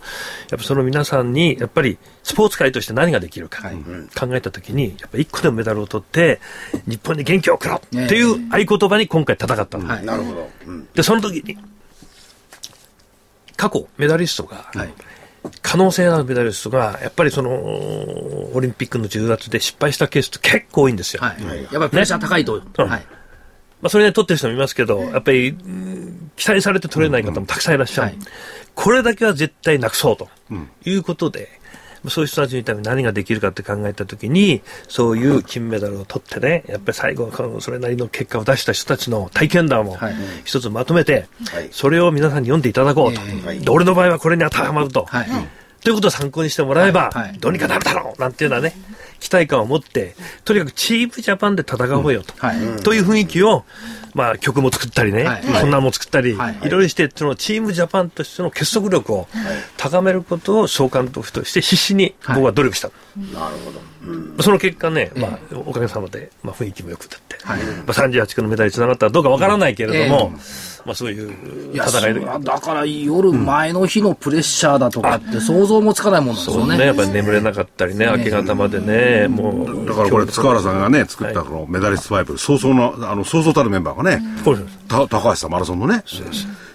[0.50, 3.70] やっぱその皆さんに、やっぱりスポーツ界として何ができるか、
[4.20, 6.42] 考えたときに、やっぱ1個でもメダルを取って、
[6.88, 9.88] 日本に元気を送ろうっていう合言葉に今回戦ったの。
[9.88, 10.50] はいなるほど。
[10.68, 10.88] うん。
[10.94, 11.58] で、その時に、
[13.56, 14.94] 過去、メダリストが、はい
[15.62, 21.22] 可能性のあるメダリストが、やっぱりその、オリンピックの重圧で失敗したケースって結構多いんですよ。
[21.22, 21.44] はい。
[21.44, 22.56] やっぱりプレッシャー高いと。
[22.56, 23.06] うんはい。
[23.82, 28.08] まあ、それで取ってる人もいますけど、やっぱり、うん期待されて取れない方もたくさんいらっしゃる。
[28.08, 28.18] はい
[28.76, 30.30] これだけは絶対なくそうと
[30.86, 31.59] いうことで、
[32.08, 43.22] そういう人たちのために何ができるかって考えたときに、そういう金メダルを取ってね、やっぱり最後はそれなりの結果を出した人たちの体験談をはい一つまとめて、はいそれを皆さんに読んでいただこうと。
[43.48, 45.06] ええで俺の場合はこれに当てはまると。
[45.06, 45.28] はい。
[45.82, 48.74] ということを参考にしてもらえば、はいはいどうにかなるだろうなんていうのはね、
[49.20, 52.34] 期待感を持って、とにかくチームジャパンで戦おうよと。
[52.38, 52.82] はい。
[52.84, 53.66] という雰囲気を、
[54.14, 55.44] まあ、曲も作ったりね、はい。
[55.62, 56.58] こんなんも作ったり、はい。
[56.64, 56.70] い。
[56.70, 59.28] ろいろして、そのチームジャパンとしての結束力を
[59.78, 62.92] 高めることを総監督として必死に僕は努力した。
[63.34, 64.44] なるほど。
[64.44, 67.58] その結果ね、まあ、おかげさまで、まあ、雰囲気も良くなって、まあ、
[67.94, 70.32] 38個のメダルにつながったらどうかわからないけれども、
[70.86, 72.22] まあ、そういう戦いで。
[72.22, 76.62] だから夜前の日のプレッシャーだとかって想像もつかないもんですよね。
[76.62, 79.86] そうね、やっぱり眠れなかったりね、明け方までね、もう。
[79.86, 84.22] だからこれ、塚原さんがね、作ったこのメダリストバイブル、そうそうの、あの、そうそうたるメンバーがね、
[84.88, 86.04] 高橋さん、マラソンのね。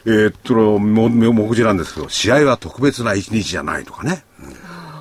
[0.07, 4.23] えーっと、も目次なんですけど、試合は特別な一日じゃないとかね。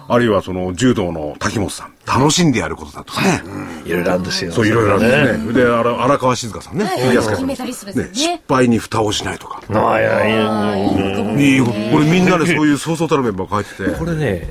[0.08, 3.42] あるいはその柔道の滝本さん、楽しんでやることだとかね。
[3.86, 4.52] いろいろあるんですよ。
[4.52, 5.64] そう、いろいろあるんですね。
[5.64, 6.86] で、荒荒川静香さんね。
[6.86, 9.62] フィギュアスケートの金メダリストですよね失敗に蓋をしないとか。
[9.74, 13.98] ああ、いや、いや、うんいいよこれみんなでそういうそうそうたるメンバーが書いてて。
[13.98, 14.50] これね、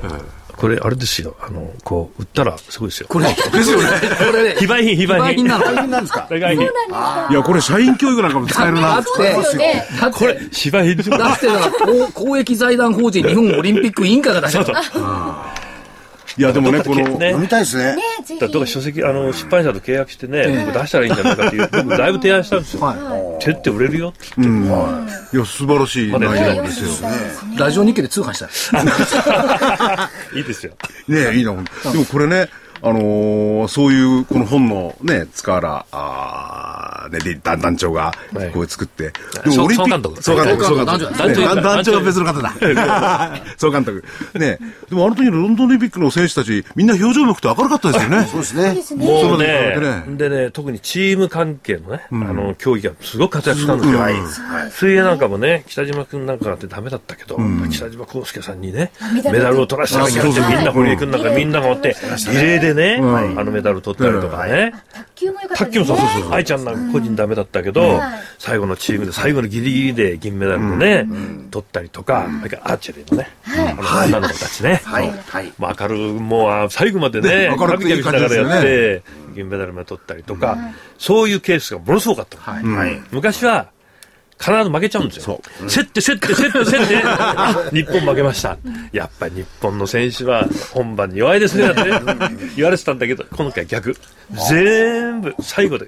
[0.57, 3.07] これあれですよ、あの、こう、売ったらすごいですよ。
[3.09, 3.89] これ、ですよね。
[4.19, 5.29] これね、非売品、非売品。
[5.29, 5.65] 非売品なの。
[5.73, 6.67] 大変なんですか非売品。
[6.67, 6.69] い
[7.35, 8.81] や、これ社員教育なんかも使えるな。
[8.81, 9.33] だって。
[10.01, 11.19] だって、これ、非売品。
[11.19, 15.53] だってだから公公益財団法人日本オリンピック委員会が出した
[16.39, 17.97] いや、でもね、この、ね読みたいですね。
[18.29, 22.81] だからどうか書籍、あの、出版社と契約してね、僕出したらいいんじゃないかっていう、僕だいぶ提案したんですよ。
[23.51, 24.27] は手って売れるよって。
[24.39, 24.65] うん。
[24.65, 26.91] いや、素晴らしい内容ですよ。
[27.55, 27.59] い。
[27.59, 28.47] ラジオ日経で通販した
[30.35, 30.39] い。
[30.39, 30.73] いいですよ。
[31.09, 32.49] ねいいな、でもこれね、
[32.85, 39.13] あのーそういう、この本のね、塚原、あーね、で団団長がはい、こう作って。
[39.51, 40.87] 総ピック総監督総監督、総監督。
[40.87, 43.41] 団長団長ね団長は別の方だ。
[43.57, 44.05] 総監督。
[44.35, 48.27] ねでもあの時のロンドンオリンピックの選手たち、みんな表情も良くて明るかったですよね。
[48.31, 49.05] そうですね。
[49.05, 54.01] もうそうねでね、特にチーム関係のね、あの、競技がすごく活躍したんですよ。
[54.71, 57.39] 水泳なんかもね、北島君なんかってダメだったけど、
[57.71, 58.91] 北島康介さんにね、
[59.31, 61.97] メダルを取らせてあげるってみんな堀江君なんかみんなが持って、
[62.31, 64.73] リレーでね、あのメダルを取ったりとかね。
[64.93, 66.33] 卓球も良かった卓球もそうそうそう。
[66.33, 68.01] 愛ちゃんなんか個人ダメだったけど、
[68.39, 71.07] 最後のチームで最後のギリギリで銀メダルをね、
[71.51, 73.29] 取ったりとか、アーチェリーのね、
[73.79, 74.81] あの女の子たちね。
[74.85, 75.11] はい。
[75.11, 75.53] はい。
[75.59, 79.03] まあ、明るもう最後までね、ね明るくしながらやって、
[79.35, 80.57] 銀メダルも取ったりとか、
[80.99, 82.39] そういうケースがものすごかった。
[82.39, 83.01] はい。
[83.11, 83.69] 昔は、
[84.43, 85.41] 必ず負けちゃうんですよ。
[85.69, 88.59] 競って競って競って競って、あ 日本負けました。
[88.93, 92.01] やっぱり日本の選手は本番に弱いですね、ってね
[92.57, 93.97] 言われてたんだけど、今回逆。
[94.51, 95.87] 全部最後で。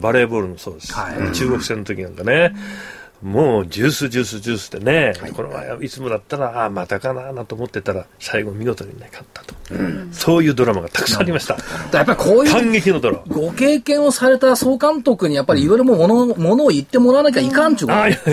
[0.00, 0.94] バレーボールもそうです。
[1.34, 2.54] 中国戦の時なんかね。
[3.22, 9.55] もうジュースジュースジュースでね、この前はいつもだったら、ああ、またかななんて思ってたら、最後見事にね、勝ったと。
[10.12, 11.56] そういうドラマがたくさんありました。
[11.92, 13.34] やっぱりこういう感激のドラマ。
[13.34, 18.30] ご経験をされた総監督にやっぱりいろいろものものを言ってもらわなきゃいかんちゅうこと。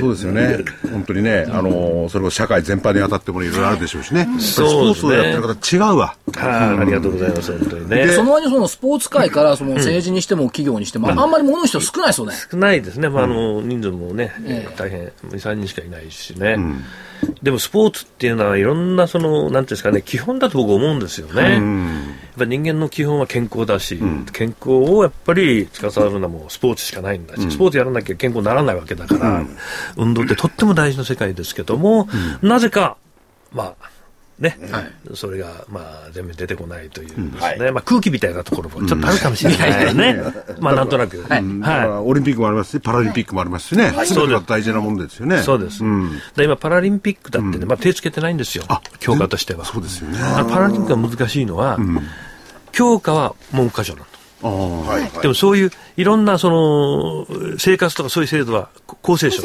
[0.00, 0.58] そうですよね。
[0.90, 4.26] 本当にね、あのーそれこそ社会全般に当たってもいろいろあるでしょうしね。
[4.38, 6.16] スポーツをやってる方違うわ。
[6.34, 8.08] はい、ありがとうございます、本当にね。
[8.08, 12.34] その割にそのスポーツ界からその政治にしても企業にしても、あんまり物の人少ないですよね。
[12.50, 14.32] 少ないですね、まあ、あの人数もね、
[14.76, 16.56] 大変、2、3人しかいないしね、
[17.42, 21.60] でもスポーツっていうのは、いろんなその、なんていうんですかね、基本だと僕、思うんですよね、やっ
[22.38, 23.98] ぱ人間の基本は健康だし、
[24.32, 29.44] 健康をやっぱり司るのはもうスポーツしかないんだし、スポーツやらなきゃ健康にならないわけだから、
[29.96, 32.08] 運動ってとっても大事な世界ですけども、
[32.42, 32.96] なぜか、
[33.52, 33.90] まあ、
[34.40, 34.58] ね、
[35.14, 40.16] それが、まあ、全面出てこないというですね、まあ、空気みたいなところもちょっとあるかもしれないですね。
[40.60, 41.22] まあ、なんとなく。
[41.22, 41.42] はい。
[42.02, 43.92] オリンピックもありますし、パラリンピックもありますしね。
[44.06, 44.44] そうです。
[44.46, 45.42] 大事なもんですよね。
[45.42, 45.82] そうです。
[46.36, 48.64] で今、パラリンピックだってね、まあ、手つけてないんですよ。
[48.98, 49.66] 強化としては。
[49.66, 50.18] そうですよね。
[50.18, 51.78] パラリンピックが難しいのは、
[52.72, 54.06] 強化は文科省なの。
[54.06, 54.10] で
[54.42, 57.26] もそういういろんなその
[57.58, 58.70] 生活とかそういう制度は
[59.02, 59.42] 厚生省、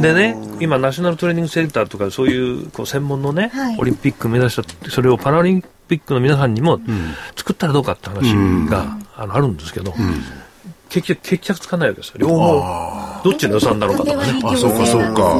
[0.00, 6.80] でね今ナショナルトレーニングセンターとかそういうこう専門のね、オリンピック目指したそれをパラリンピックの皆さんにも
[7.36, 8.32] 作ったらどうかって話
[8.68, 9.92] が、あのあるんですけど、
[10.88, 13.22] 結局決着つかないわけですよ両方。
[13.24, 14.40] どっちの予算なのかとかね。
[14.44, 15.34] あそうかそうか、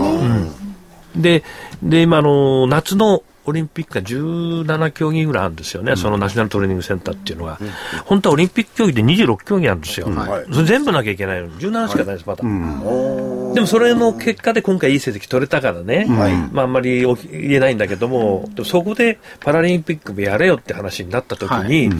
[1.16, 1.42] で
[1.82, 7.68] で今の夏のオリンピックが17競技ぐらいあるんですよね、うん、そのナショナルトレーニングセンターっていうのは、うん、
[8.04, 21.90] 本当はオリンピック競技で26競技あるんですよ、はい、それ全部なきゃいけないのに、17しかないです、まだ、はい、でもそれの結果で今回、いい成績取れたからね、はい、まあ、あんまり言えないんだけども、でもそこでパラリンピックもやれよって話になったときに、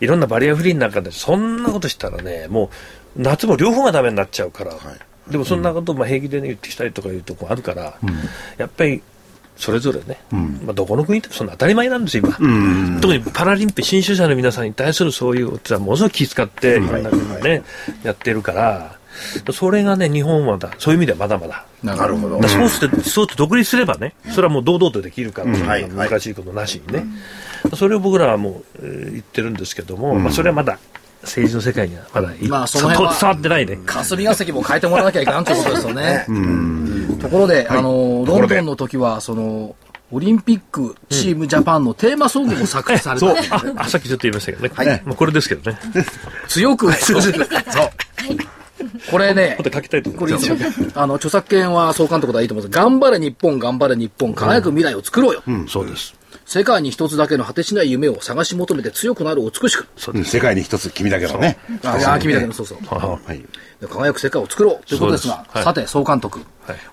[0.00, 0.06] い。
[0.06, 2.70] ろんなバリアフリーの中で、そんなことしたらね、も
[3.16, 4.72] う夏も両方がだめになっちゃうから。
[5.30, 7.98] でもそんなことまあ平気で、ね、言ってきたりとかいうところあるから、
[8.58, 9.02] やっぱり
[9.56, 16.80] それぞれね、うん、まあ、どこの国でもそんな当たり前なんですよ、今、うん、特にパラリンピック、新種者の皆さんに対するそういうことはものすごく気遣って、い。
[16.80, 17.62] ろんな国がね、
[18.02, 18.98] やってるから、
[19.52, 21.64] それがね、日本はだ、そういう意味ではまだまだ。
[21.82, 22.42] なるほど。
[22.46, 25.50] スポーツって、スポーツ独立すればね、それはもう堂々とできるから、
[25.88, 27.06] 難しいことなしにね。
[27.74, 30.78] それを僕らはもう、えー、言ってるんですけども、まあ、それはまだ
[31.22, 33.78] 政治の世界にはまだ、まあ、その辺は伝わってないね。
[33.84, 36.26] 霞が関も変えてもらわなきゃいけないということですよね。
[37.20, 39.74] ところで、あの、ロンドンの時は、その、
[40.12, 43.36] オリンピックチームジャパンのテーマソングも作詞された、そう。
[43.76, 45.02] あさっきちょっと言いましたけどね、はい。
[45.04, 45.78] まあ、これですけどね。
[46.46, 46.92] 強く。
[46.92, 47.24] 強く。
[47.72, 47.90] そう。
[49.10, 50.34] これね、書きたいとこれ
[50.94, 52.74] あの著作権は総監督でいいと思います。
[52.74, 56.14] 頑張れ日本、頑張れ日本、輝く未来を作ろうよ、うん、そうです。
[56.46, 59.88] 世界に一つだけの果てしない夢を探し求めて強くなる美しく。
[60.24, 61.58] 世界に一つ君だけのね。
[61.82, 62.78] ああ、君だけの、そうそう。
[62.86, 63.44] はい。
[63.88, 66.40] 輝く世界を作ろうということですが、さて、総監督、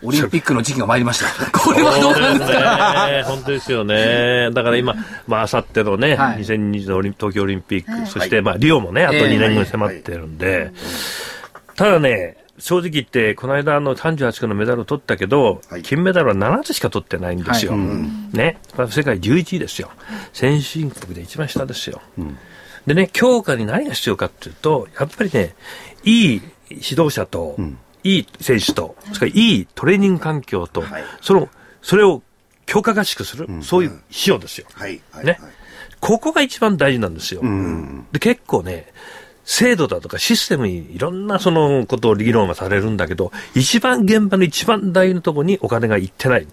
[0.02, 1.52] オリンピックの時期が参りました。
[1.52, 3.24] これはどうなんですか？
[3.26, 4.50] 本当ですよね。
[4.52, 4.96] だから今、
[5.28, 10.72] まあ、あさってのね、2020の東京オリンピック、そして、まあ、リオもね、あと2年後に迫ってるんで、
[11.76, 17.72] ただね、正直言って、この間の38個のメダルを取ったけど、はい、金メダルは7つしか取ってないんですよ。
[17.72, 18.60] はい、ね。
[18.90, 19.90] 世界11位ですよ。
[20.34, 22.02] 先進国で一番下ですよ。
[22.18, 22.38] うん、
[22.86, 25.56] でね、強化に何が必要かっていうと、やっぱりね、
[26.04, 31.50] いい指導者と、うん、いい選手と、それからいいトレーニング環境と、はい、その、
[31.82, 32.22] それを
[32.68, 34.68] 強化合宿する、うん、そういう費用ですよ。
[34.74, 35.02] はい。
[35.24, 35.40] ね。
[36.00, 37.42] ここが一番大事なんですよ。
[38.12, 38.94] で、結構ね、
[39.46, 46.48] 制度だとかシステムにいろんなそのことを議論がされるんだけど、一番現場の一番大事なところにお金がいってない。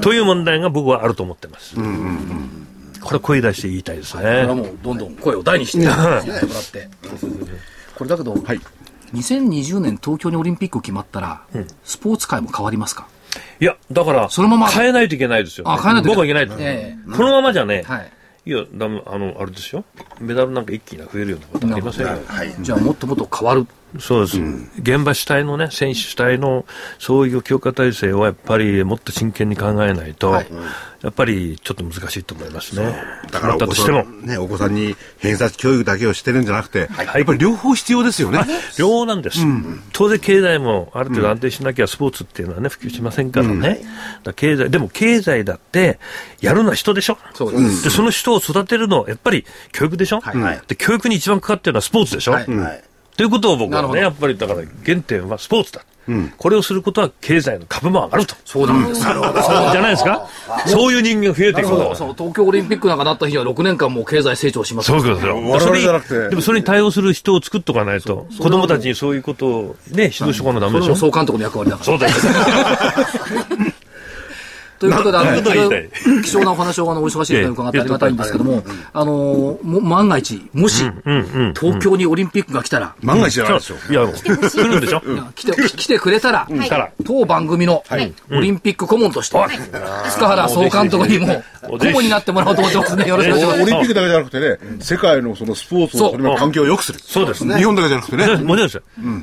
[0.00, 1.76] という問題が僕はあると思ってます。
[3.00, 4.22] これ声出して言いたいですね。
[4.22, 6.88] これはもうどんどん声を大にして もらって。
[7.94, 8.60] これだけど、はい、
[9.14, 11.42] 2020年東京にオリンピック決まったら、
[11.84, 13.06] スポーツ界も変わりますか？
[13.60, 16.48] いや、だから、そのまま変えないといけないですよ、あ、変えないと僕はいけない。
[16.58, 18.12] えー、このままじゃね、はい
[18.46, 19.84] いや、だ、あの、あれですよ。
[20.20, 22.18] メダルなんか一気に増えるようなことありませんよ。
[22.26, 23.66] はい、じゃあ、もっともっと変わる。
[23.98, 26.64] そうです、うん、現場主体のね、選手主体の
[26.98, 30.48] そういう強化体制はやっぱりもっと真剣に考えないと、はい、
[31.02, 32.94] やっぱりちょっと難しいと思いますね。
[33.30, 38.40] だからお子さん、ね、お子さんに偏差値教育だけをしてるんじゃなくて、はい、やっぱり両方必要ですよね。
[38.78, 43.80] 両方なんです、うん、当然経済もある程度安定しなきゃスポーツっていうのはね、普及しませんからね。
[44.24, 45.98] うん、経済、でも経済だって、
[46.40, 47.18] やるのは人でしょ。
[47.34, 47.52] そう。
[47.52, 50.20] で、その人を育てるのはやっぱり教育でしょ。
[50.20, 52.32] はい、で、教育に一番かかってるのはスポーツでしょ。
[52.32, 52.46] はい、
[53.16, 55.82] ということを僕はね、やっぱりだから原点はスポーツだ。
[56.06, 58.34] うん、これをすることは経済の株も上がると。
[58.44, 59.02] そうなんです。
[59.04, 59.40] なるほど。
[59.40, 60.28] じゃないですか？
[60.66, 62.14] そういう人間が増えていくそうそう。
[62.14, 65.36] 東京オリンピックなんかなった日は6年間もう経済成長しますそうですよ。
[65.36, 66.28] 我々じゃなくて。
[66.28, 70.94] でもそれに対応する人を作っとかないと、子供たちにそういうことをね、指導しとかなダメでしょ？
[70.96, 71.84] 総監督の役割だから。
[71.86, 72.26] そうです。
[74.78, 75.42] ということで、あの、
[76.22, 78.62] 貴重なお話をあのお忙しいと伺ってありがたいんですけども、
[78.92, 80.84] あの、も万が一、もし、
[81.58, 83.74] 東京にオリンピックが来たら、万が一じゃないでしょ。
[83.90, 84.28] いや、来
[84.62, 85.02] るんでしょ？
[85.34, 86.48] 来て、来てくれたら、
[87.04, 87.84] 当番組の
[88.30, 89.38] オリンピック顧問として、
[90.10, 93.06] 塚原総監督にも、顧問になってもらおうと思ってますね。
[93.06, 93.62] よろしくお願いします。
[93.62, 96.98] オリンピックだけじゃなくてね、世界のそのスポーツの取り環境を良くする。
[96.98, 97.56] そうですね。
[97.56, 98.26] 日本だけじゃなくてね。
[98.26, 98.82] もちろんですよ。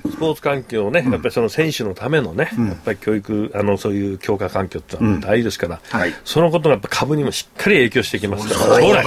[0.09, 5.81] スポーツ環境をね、やっぱりその選手のためのね、やっぱり教育、あの、そういう強化環境って大事ですから、
[6.25, 9.05] そのことがやっぱ株にもしっかり影響してきますから、将来。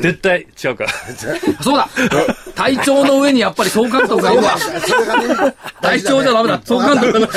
[0.00, 0.86] 絶対違うか。
[1.62, 1.88] そうだ
[2.54, 4.56] 体調の上にやっぱり総監督がいるわ。
[5.82, 6.60] 体調じゃダメだ。
[6.64, 7.28] 総監督が。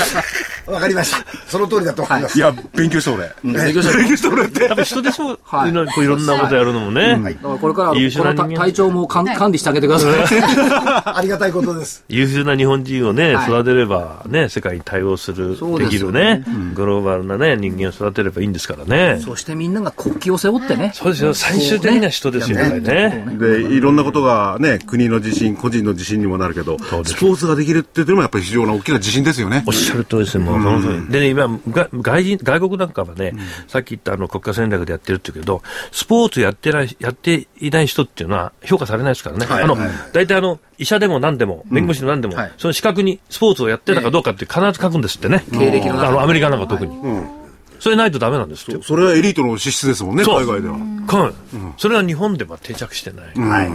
[0.67, 1.25] わかりました。
[1.47, 2.37] その通りだと思います。
[2.37, 3.31] いや、勉強した俺。
[3.43, 4.67] 勉強して勉強した俺って。
[4.67, 7.19] 多分人でしょう、はいいろいろんなことやるのもね。
[7.23, 10.13] だからこれから、優秀な人間この体調も管管理してあげてください。
[11.17, 12.03] ありがたいことです。
[12.07, 16.43] 優秀な日本人をね、はい育てればね、世界に対応する、できるね、
[16.75, 19.19] グローバルなね、人間を育てればいいんですからね。
[19.23, 20.91] そしてみんなが国旗を背負ってね。
[20.93, 23.25] そうですよ、最終的には人ですよ、やっぱりね。
[23.37, 29.73] で、いろんなことがね、国の自信、個人の自信にもなるけど、スポーツができるっていうのもやっぱり非常な大きな自信ですよねおっ。
[29.73, 31.11] しゃる通りですね、もう。
[31.11, 33.33] でね、今、が外人、外国なんかはね、
[33.67, 39.45] さっき言ったあの国家戦略でやってるって言うけど、スポーツやってない、やっていない人っていうのは評価されないですからね。
[39.49, 39.77] あの、
[40.13, 45.43] 大体あの、医者でも何でも、弁護士でも何でも、はいその資格にスポーツをやってたかどうかって必ず書くんですってね。
[45.51, 46.93] 経歴のあの、アメリカなんか特に。
[47.79, 48.65] それないとダメなんです。
[48.83, 50.73] それはエリートの資質ですもんね、海外では。
[50.73, 50.83] はい
[51.77, 53.25] それは日本では定着してない。
[53.35, 53.69] はい。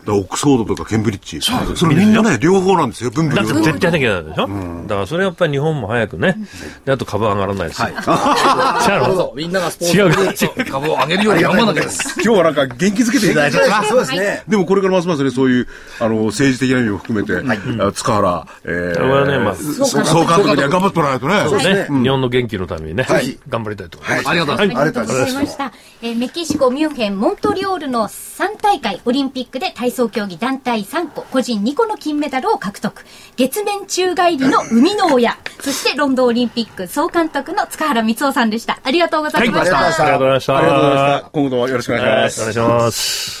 [0.00, 1.40] だからオックスフォードとかケンブリッジ。
[1.40, 3.64] それみんなね、両方なんですよ、文武だって両方。
[3.64, 4.46] 絶対なきゃでしょ、
[4.86, 6.36] だからそれやっぱり日本も早くね。
[6.84, 7.88] で、あと株上がらないですよ。
[7.90, 9.32] なるほど。
[9.36, 12.20] みんながスポーツに 株を上げるように頑張らなきゃです。
[12.24, 13.58] 今日はなんか元気づけていただいて。
[13.88, 14.42] そうですね。
[14.48, 21.60] でもこれからますますね、そういう、あの、政治的な意味も含めて、あ塚原、えこれはねまあ総総監督には頑張ってもらわないとね。
[21.62, 24.28] そうね、日本の元気のためにね、はい頑張りたいと思います。
[24.28, 24.80] ありがとうございます。
[24.80, 25.72] ありがとうございました。
[26.02, 33.04] えーメキシコ、ミュンヘン、モントリオールの3大会、オリンピックで体操競技団体3個、個人2個の金メダルを獲得。
[33.36, 35.36] 月面宙返りの生みの親。
[35.60, 38.78] そしてロンドンオリンピック総監督の塚原光雄さんでした。
[38.84, 39.78] ありがとうございました。
[39.78, 40.56] ありがとうございました。
[40.56, 41.30] ありがとうございました。
[41.32, 42.40] 今後ともよろしくお願いしはいます。
[42.40, 43.40] お願いします。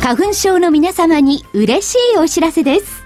[0.00, 3.05] 花粉症の皆様に嬉しいお知らせです。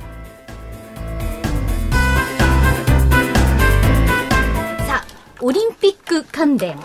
[4.87, 5.05] さあ
[5.41, 6.79] オリンピック関連。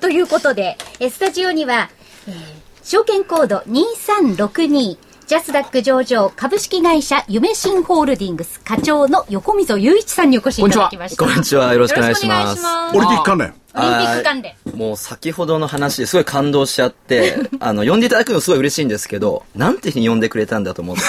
[0.00, 1.90] ということでスタジオには、
[2.28, 4.96] えー証券コード2362
[5.26, 11.24] ジャスダック上場株式会社夢新ホールディングス課長の横溝雄一さんにお越しいただきました。
[11.24, 13.48] こんにちはよろしくお願いしますオリンピック関連。
[13.48, 14.54] オリンピック関連。
[14.76, 21.02] もう先ほどの話ですごい感動しちゃって、あの、呼んでいただくのすごい嬉しいんですけど、なんて日に呼んでくれたんだと思って。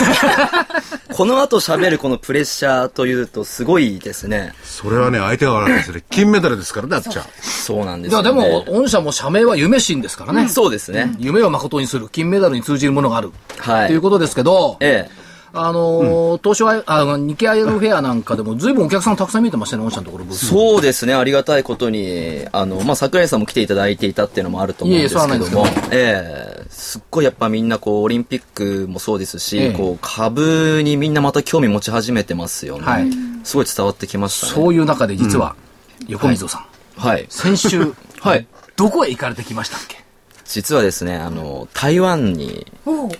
[1.18, 4.54] この後喋るこのプレッシャーというとすごいですね。
[4.64, 6.04] それはね、相手が悪いですね。
[6.12, 7.26] 金メダルですからね、あっちゃん。
[7.42, 8.44] そうなんですいや、よ、ね。
[8.44, 10.48] でも、御社も社名は夢新ですからね。
[10.48, 11.16] そうですね。
[11.18, 13.32] 夢を誠にする、金メダルに通じるものがある。
[13.58, 15.27] はいということですけど、ええ。
[15.60, 20.26] あのー、東証アイあの、日経 IR フェアなんかでも、ずいぶんお客さんたくさん見てましたね、御社のところ。
[20.34, 26.66] そうですね、ありがたいことに、あの、まあ、桜井さんも来ていただいていたっていうのもあると思うんですけども、いえいえそうなんですええ。
[26.70, 29.72] すっごいやっぱみんなこう、オリンピックもそうですし、ええ。
[29.74, 32.84] こう、株にみんなまた興味持ち始めてますよね。
[32.84, 33.10] はい。
[33.44, 34.54] すごい伝わってきましたね。
[34.54, 35.56] そういう中で実は、
[36.08, 36.66] 横溝さん、
[37.02, 37.26] はい。
[37.30, 38.46] 先週、 はい。
[38.76, 39.98] どこへ行かれてきましたっけ？
[40.46, 42.66] 実はですね、あの、台湾に、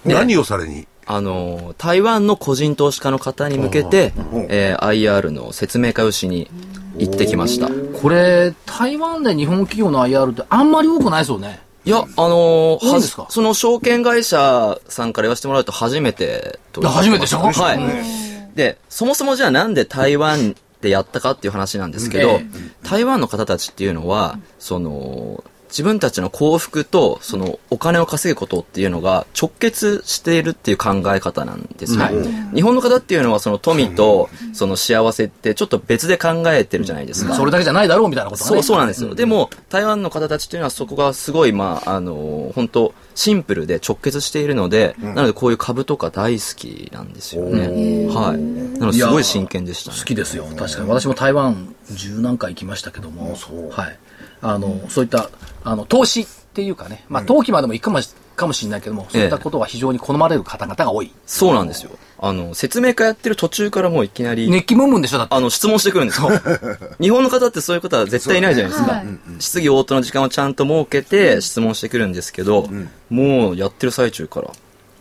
[0.06, 0.88] 何をされに？
[1.08, 4.14] あの、台湾の個人投資家の方に向けて、
[4.50, 6.50] えー IR の説明会をしに
[6.98, 7.70] 行ってきました。
[8.00, 11.60] これ、台湾で日本企業の IR ってあんまり多くないですよね。
[11.86, 13.28] いや、あの多いんですか？
[13.30, 18.56] その証券会社さんから言わせてもらうと初めてと初めてでしょはい。
[18.58, 22.46] で、そもそもじゃあなんで台湾でやったかっていう話なんですけど、え。
[22.84, 32.06] 台湾の方たちっていうのは、その、自分たちの幸福とそのお金を稼ぐことっていうのが直結しているっていう考え方なんですよ、
[32.54, 38.56] 日本の方っていうのはその富とその幸せってちょっと別で考えてるじゃないですか、それだけじゃないだろうみたいなことがね。
[38.58, 48.08] そうそうなんですよ、でも台湾の方たちっていうのはそこがすごいまああの本当シンプルで直結しているので、なのでこういう株とか大好きなんですよね。
[48.08, 48.38] はい。
[48.80, 49.98] なのですごい真剣でしたね。
[49.98, 50.46] 好きですよ。
[50.56, 50.90] 確かに。
[50.90, 53.36] 私も台湾十何回行きましたけども。
[53.72, 54.00] はい。
[54.42, 55.30] あの、そういった、
[55.64, 61.12] あの、投資っていうかね、まあ、投機までも行くかもしかもしれないけども、そういったことは非常に好まれる方々が多い。
[61.26, 65.36] そうなんですよあの説明会やってる途中からもういきなり、熱気ムンムンでしょだって。
[65.36, 66.30] あの、質問してくるんですよ。
[67.02, 69.04] 日本の方ってそういうことは絶対いないじゃないですか。
[69.40, 72.70] 質疑応答の時間をちゃんと設けて質問してくるんですけど、
[73.10, 74.52] もうやってる最中から。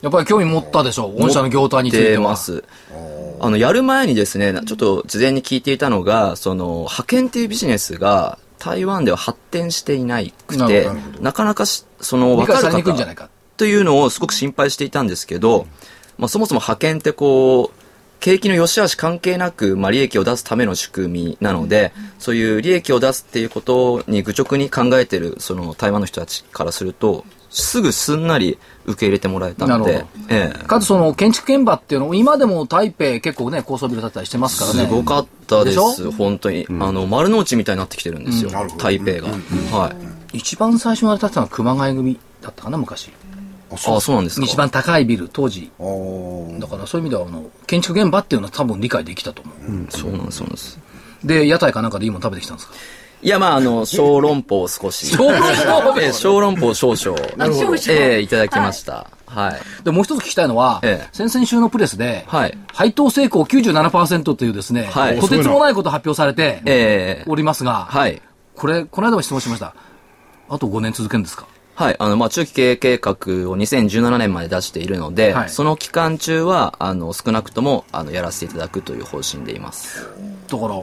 [0.03, 2.65] やっぱり興味持ったでしょ御社の業態についてます。
[3.41, 10.91] あの、やる前にですね、ちょっと事前に聞いていたのが、その、派遣っていうビジネスが台湾では発展していなくて
[11.21, 12.61] なかなかしその、分か。
[12.61, 13.31] る方か。
[13.57, 15.67] というのをすごく心配していたんですけど、
[16.19, 17.81] まあ、そもそも派遣ってこう、
[18.19, 30.65] 景気の良し悪し関係なく、まあ、利益を出すための仕組みなので、そういう利益を出すっていうことに愚直に考えてる、その台湾の人たちからすると、すぐすんなり受け入れてもらえたのでええ。
[30.67, 34.87] かつその建築現場っていうのを今でも台北結構ね高層ビル建てたりしてますからね。
[34.87, 35.93] すごかったででしょ？
[35.93, 36.67] す、本当に。
[36.69, 39.29] あの、丸の内みたいになってきてるんですよ、台北が。
[39.77, 39.91] は
[40.33, 40.39] い。
[40.39, 43.11] 一番最初に建てたのは熊谷組だったかな昔。
[43.73, 44.47] あ、そうなんですか。
[44.47, 45.71] 一番高いビル当時。
[46.61, 50.79] だからそういう意味ではあの建築現場っていうのは多分理解できたと思う、そうなんです、そうなんです。
[51.25, 52.75] で屋台かなんかでいいもの食べてきたんですか？
[53.23, 55.07] いや、まあ、あの、 小籠包を少し。
[55.07, 56.01] 小籠包？
[56.01, 57.19] ええ小籠包少々。
[57.37, 59.07] なるほどええいただきました。
[59.27, 59.61] はい。
[59.85, 68.21] でもう一つ聞きたいのは、ええ先々週のプレスで、はい配当成功97%というですね、はいとてつもないこと発表されてええおりますが、はい。
[68.55, 69.75] これ、この間も質問しました。
[70.49, 71.47] あと5年続けるんですか？
[71.75, 71.97] はい。
[71.99, 73.15] あの、まあ、中期経営計画を
[73.59, 80.07] 2017年まで出しているので、はいその期間中は、あの、少なくとも、あの、やらせていただくという方針でいます。
[80.49, 80.81] だから、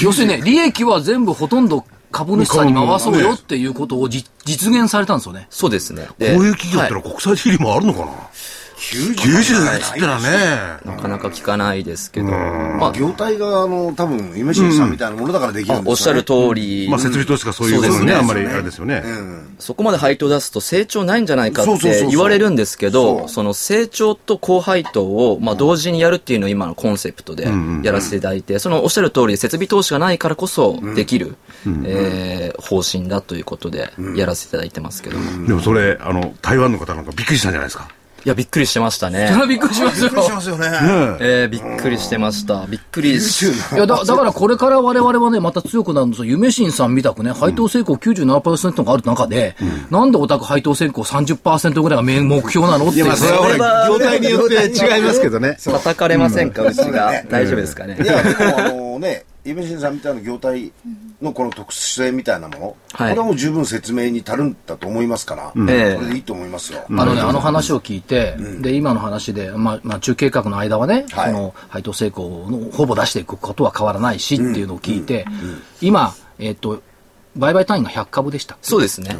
[0.00, 5.46] 要するにね、利益は全部ほとんんど株主さんに回そうよっていうことをじ実現されたんですよね。
[5.50, 6.06] そうですね。
[6.08, 8.12] こでういう企業ってのは国際的にもあるのかな、
[8.82, 15.90] 90っつったらね、なかなか聞かないですけど、まあ、業態が、あの、多分、夢新さんみたいなものだからできるんですよね。
[15.90, 18.18] おっしゃる通り、まあ、設備投資がそういうことね、そうですね。
[18.18, 19.04] あんまりあれですよね。
[19.60, 23.20] そこまで配当出すと成長ないんじゃないかって言われるんですけそう。
[23.22, 27.48] ど、その成長と高配当を、まあ、同時にやるっていうのを今のコンセプトで
[27.84, 31.36] やらせていただいて、そのおっしゃる通り設備投資がないからこそできる、
[31.84, 35.18] えー方針だということでやらせていただいてますけど。
[35.18, 37.88] いでもそれ、あの、台湾の方なんかびっくりしたんじゃないですか。
[38.28, 39.40] や、びっくりしてましたね それ。
[39.40, 40.10] はびっくりしますよ。
[40.10, 40.66] びっくりしますよね。
[41.20, 42.66] えーびっくりしてました。
[42.68, 46.24] びっくりし、いやだだからこれから我々はね、また強くなるんですよ。
[46.26, 49.56] 夢新さんみたくね、配当成功97%がある中で、
[49.90, 53.16] なんでお宅配当成功30%ぐらいが目目標なのっていうね。
[53.16, 55.56] それはほら、業態によって違いますけどね。
[55.62, 57.12] 叩かれませんか、うちが。
[57.30, 57.98] 大丈夫ですかね？
[58.02, 58.06] い。
[58.06, 60.72] や、でもあのね、夢新さんみたいな業態
[61.20, 66.84] のこの特殊性みたいなもの、はいこれはもう十分説明に足るんだと思いますから、ええこれでいいと思いますよ。
[66.88, 75.24] あのね、あの話を聞いて、で、今の話で、まあ、まあ、中計画の間はね、はいその、配当成功のほぼ出していくことは変わらないしっていうのを聞いて、
[75.80, 76.82] 今、えっ、と、
[77.36, 78.56] 売買単位が100株でした。
[78.62, 79.16] そうですね。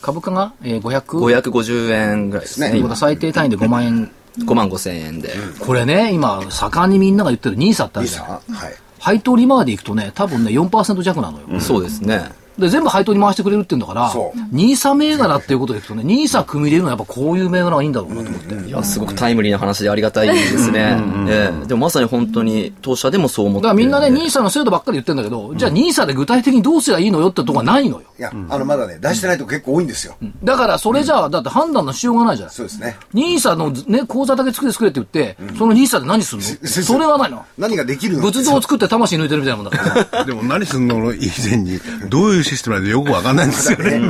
[0.00, 2.82] 株価が、えー、500、550円ぐらいですね。
[2.96, 4.10] 最低単位で5万円。
[4.38, 5.34] 5万5千円で。
[5.58, 8.26] これね、今、盛んにみんなが言ってる NISA ってあるじゃん。
[8.26, 8.74] はい。
[9.00, 11.60] 配当利回りでいくとね、多分ね、4%弱なのよ。
[11.60, 12.30] そうですね。
[12.58, 14.12] で、全部配当に回してくれるって言うんだから
[14.52, 18.68] ニーサ銘柄っていうことでいくとね、ニーサ組み入れるのはやっぱこういう銘柄がいいんだろうなと思って。
[18.68, 20.98] いや、すごくタイムリーな話でありがたいですね。
[21.28, 28.02] ええでもまさに本当に当社でもそう思ってるだからみんなね、ニーサの制度ばっかり言ってんだけど、じゃあニーサで具体的にどうすりゃいいのよってとこがないのよ。
[28.18, 30.16] いや、あの、まだね、出してないと結構多いんですよ。
[30.44, 32.54] だからそれじゃあ、だって判断のしようがないじゃない。
[32.54, 32.96] そうですね。
[33.14, 36.68] ニーサのね、口座だけ作れ作れって言って、そのニーサで何するの？
[36.68, 37.44] それはないの。
[37.56, 38.22] 何ができるの？
[38.22, 40.24] 仏像を作って魂抜いてるみたいなもんだから。
[40.26, 44.00] でも何すんの以前に、どういうシステムなのかよくわかんないんですよね。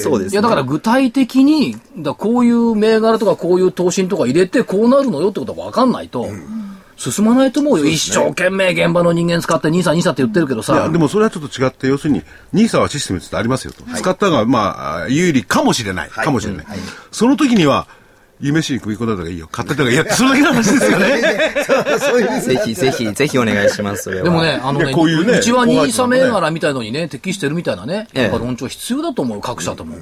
[0.00, 0.32] そう です、ね。
[0.32, 6.28] いや、だから具体的に、だこういう銘柄とかこういう投信とか入れてこうなるのよってことは分かんないと、
[6.96, 7.86] 進まないと思うよ。
[7.86, 10.98] 一生懸命現場の人間使ってニーサニーサって言ってるけどいや、さで。
[10.98, 13.84] もそれはちょっと違って、要するに、ニーサはシステムってありますよと。
[13.94, 16.08] 使ったが、まあ、有利かもしれない。
[16.10, 16.66] かもしれない。
[17.12, 17.86] その時には、
[18.40, 19.48] 夢しに組み込んだ方がいいよ。
[19.50, 20.04] 買ってた方がいいよ。
[20.10, 21.20] それだけの話ですよね。
[22.40, 29.96] ぜひぜひ、ぜひお願いします、でもね、あのね、こういうねうちはニーサ銘柄みたいのにね、適してるみたいなね、やっぱ論調必要だと思う、各社とも。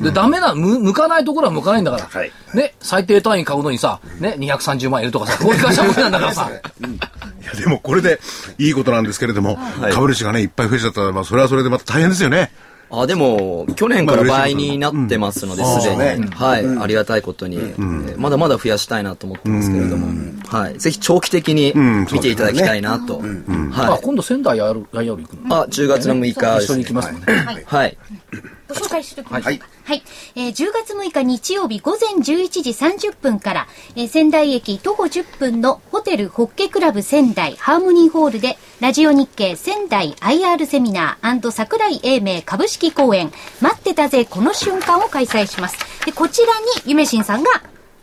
[0.00, 2.22] で、ダメな、む向かないところは向かないんだから。
[2.54, 6.50] ね、最低単位買うのにさ、ね、230万円いるとかさ、こういう会社もなんだからさ。
[6.50, 8.20] いや、でもこれで
[8.58, 9.58] いいことなんですけれども、
[9.92, 12.50] 株主がね、いっぱい増えちゃったら、まあ、それはそれでまた大変ですよね。
[12.90, 16.24] あ、でも、去年から倍になってますので、すでに。
[16.24, 16.28] うん。
[16.30, 20.08] はい、ありがたいことに、えーまだまだ増やしたいなと思ってますけれども、
[20.48, 20.78] はい。
[20.78, 21.72] ぜひ長期的に
[22.10, 23.22] 見ていただきたいなと。
[23.74, 24.02] あはい。
[24.02, 25.56] 今度仙台やるやる行くの？
[25.56, 26.56] あ、10月の6日ですね。
[26.64, 27.26] 一緒に行きますもんね。
[27.66, 27.98] はい。
[28.68, 29.44] ご紹介しておきます。
[29.44, 30.02] はいはい。
[30.34, 32.22] えー10月6日日曜日午前11
[32.62, 32.70] 時
[33.08, 43.32] 30分から、えー仙台駅徒歩10分のホテルホッケクラブ仙台ハーモニーホールで、ラジオ日経仙台 IR セミナー桜井英明株式公演、
[43.62, 45.78] 待ってたぜこの瞬間を開催します。
[46.04, 47.50] で、こちらにゆめしんさんが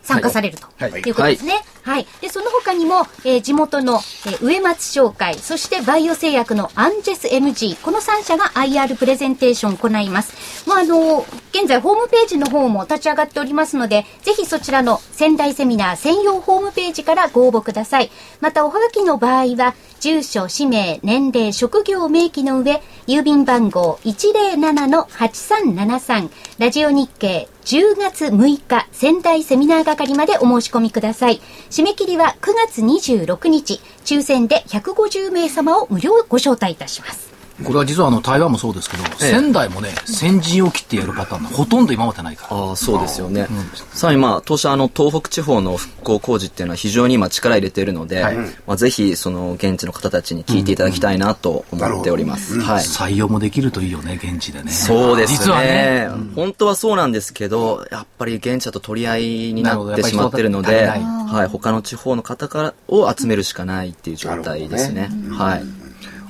[0.06, 1.54] 参加されると、はいいうことですね。
[1.82, 2.06] はい。
[2.20, 3.94] で、その他にも、えー地元の、
[4.26, 10.68] えー植松商会、そしてバイオ製薬のアンジェス MG、この3社が IR プレゼンテーションを行います。
[10.68, 18.10] もうあのー現在ホームページの方も立ち上がっておりますので、ぜひそちらの仙台セミナー専用ホームページからご応募ください。
[18.40, 26.28] また、おはがきの場合は、住所、氏名、年齢、職業を明記の上、郵便番号107-8373、
[26.58, 31.40] ラジオ日経10月6日仙台セミナー係までお申し込みください。
[31.68, 37.25] 締め切りは9月26日、抽選で150名様を無料ご招待いたします。
[37.64, 42.56] これは実はあの台湾もそうですけど、仙台もね、先陣を切ってやるパターンがほとんど今までないから。
[42.56, 43.46] ああ、そうですよね。
[43.94, 52.60] さらにまあ、当社あの、東北地方の復興工事っていうのは非常に今力入れているので、はいまあ、ぜひ、その、現地の方たちに聞いていただきたいなと思っております。
[52.60, 52.84] はい。
[52.84, 54.70] 採用もできるといいよね、現地でね。
[54.70, 55.38] そうですね。
[55.38, 56.08] 実はね。
[56.34, 59.22] 本当はそうなんですけど、やっぱり現地だと取り合い
[59.54, 65.10] になってしまってるので、はい、他の地方の方からを集めるしかないっていう状態ですね。
[65.30, 65.85] はい。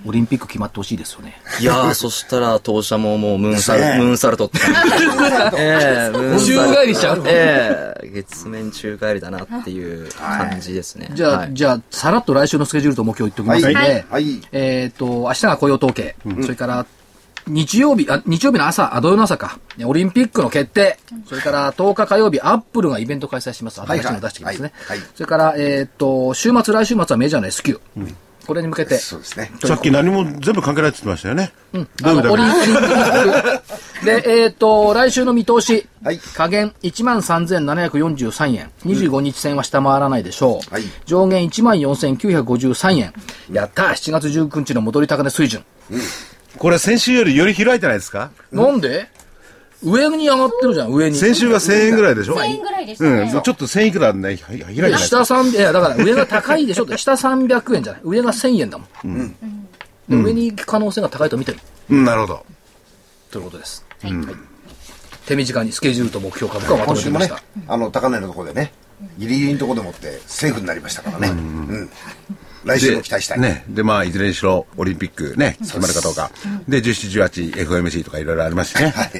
[0.07, 1.40] オリンピック決まってほしいですよね。
[1.61, 3.98] いやー、そしたら当社ももうムーンサル、ね。
[3.98, 4.59] ムーンサルトって。
[4.62, 5.62] 感じで。
[5.62, 6.57] ええムーンサル。
[6.57, 11.11] ト宙返りしちゃうええ月面宙返りだなっていう感じですね。
[11.12, 11.50] じゃあ、はい。
[11.52, 14.04] じゃあ、さらっと来週のスケジュールと目標言っておきますので、はい。
[14.11, 14.40] はい。
[14.52, 16.86] えっ、と、明日が雇用統計、それから、
[17.48, 23.80] 日曜日、あ、日曜日の朝、あ、土曜の朝か、オリンピックの決定、それから10日火曜日、アップルがイベント開催します。
[23.80, 24.72] 新しいの出してきますね。
[24.86, 25.09] はいはい。
[25.14, 27.80] それから、えっ、と、週末、来週末はメジャーの S q、
[28.47, 29.51] これに向けて、そうですね。
[29.64, 31.53] さっき何も全部関係ないって言ってましたよね。
[32.05, 33.59] あの、オリンピッ
[34.01, 34.05] ク。
[34.07, 35.86] で、えっ、と、来週の見通し。
[36.05, 38.70] はい下限13,743円。
[38.84, 40.72] 25日線は下回らないでしょう。
[40.72, 43.12] はい上限14,953円。
[43.53, 45.64] やったー !7 月19日の戻り高値水準。
[46.59, 48.30] これ先週よりより開いてないですか？
[48.53, 49.09] なんで？
[49.89, 51.16] 上に上がってるじゃん、上に。
[51.16, 53.28] 先週が1000円ぐらいでしょ？1000円ぐらいですうね。
[53.28, 56.84] ん、ちょっと1000いくらね、開いてない下300、いや、だから上が高いでしょ？
[56.84, 56.99] って。
[56.99, 58.03] 下300円じゃない？
[58.05, 59.37] 上が1000円だもん。
[60.09, 61.59] で上に行く可能性が高いと見てる。
[61.91, 62.47] うん、なるほど。
[63.30, 63.84] ということです。
[64.03, 64.12] はい
[65.26, 68.72] 手短にスケジュールと目標株価をまと今週もねめてみました。、あの、高値のところでね、
[69.18, 71.30] ギリギリのところでもって、セーフになりましたからね。
[71.30, 71.91] うん。
[72.67, 73.41] 来週も期待したい。
[73.41, 73.64] ね。
[73.69, 76.31] で、まあ、いずれにしろ、オリンピックね、決まるかどうか。
[76.69, 78.91] で、17、18、FOMC とかいろいろありますしね。
[78.97, 79.11] はい。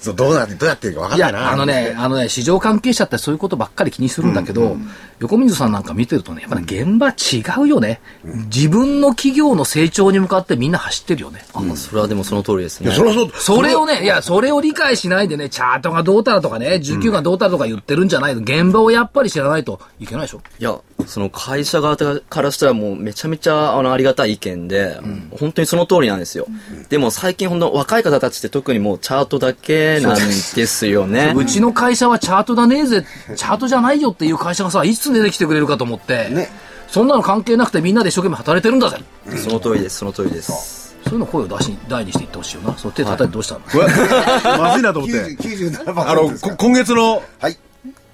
[0.00, 1.52] そう どうなって、どうやっていいか分かいや、んないな。
[1.52, 4.76] あのね、あのね、市場関係者ってそういうことばっかり気にするんだけど、
[5.20, 8.00] 横水さんなんか見てるとね、やっぱり現場違うよね。
[8.24, 11.44] 自分の企業の成長に向かってみんな走ってるよね。
[11.54, 12.88] あそれはでもその通りですね。
[12.88, 13.30] いや、そりゃそう。
[13.34, 18.40] それをね、いや、それを理解しないでね、チャートがどうたらとかね、19がどうたらとか言ってるんじゃないの。
[18.40, 20.42] 現場をやっぱり知らないといけないでしょ。
[20.58, 20.76] いや、
[21.06, 21.96] その会社側
[22.28, 24.98] からしたらもうめちゃめちゃあのありがたい意見で、
[25.38, 26.46] 本当にその通りなんですよ。
[26.88, 31.34] でも最近ほんと若い方たちって特にもうチャートだけなんですよね。
[31.36, 33.04] うちの会社はチャートだねえぜ、
[33.36, 36.48] チャートじゃないよっていう会社がさ、いつ出てきてくれるかと思って、ね
[36.88, 38.98] そんなの関係なくてみんなで一生懸命働いてるんだぜ。
[39.38, 40.92] その通りです、その通りです。
[41.04, 42.76] そういうの声を出し、大にしていってほしいよな。
[42.76, 43.60] その手叩いてどうしたの、
[44.58, 45.16] まずいなと思って。
[45.36, 47.56] 90 97%あの、今月のはい。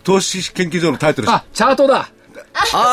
[0.04, 2.08] 投資研究所のタイトル、あ、チャートだ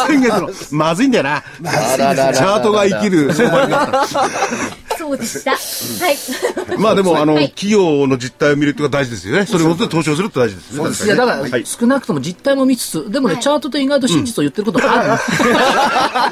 [0.07, 1.43] 先月の、まずいんだよな。
[1.61, 4.07] チャートが生きる相場になった。
[4.97, 5.51] そうでした。
[5.51, 5.57] は
[6.11, 6.17] い。
[6.79, 9.45] まあでも、あの、企業の実態を見るっていうのが大事ですよね。
[9.45, 11.05] それをもって投資をするって大事ですね。
[11.05, 15.19] いや、だから、少なくとも実態も見つつ、でもね、チャートって意外と真実を言ってることが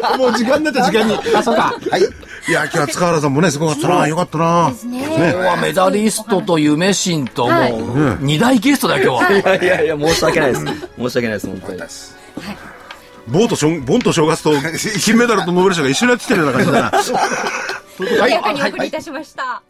[0.01, 0.17] ある。
[0.17, 1.17] もう時間になった時間に。
[1.35, 1.75] あ、そうか。
[1.89, 2.01] はい。
[2.01, 4.07] いや、今日は塚原さんもね、すごかったな。
[4.07, 4.71] よかったな。
[4.71, 5.03] ですね。
[5.05, 9.55] 今日はメダリストと夢心と、もう、二大ゲストだよ、今日は。
[9.55, 10.65] いやいや、申し訳ないです。
[10.65, 11.79] 申し訳ないです、本当に。
[13.27, 14.53] ボンとしょボンと正月と
[14.99, 16.91] 金メダルとノーベル賞が一緒にやってきてるような感じだな。
[17.99, 19.61] 穏やかにお送りいたしました。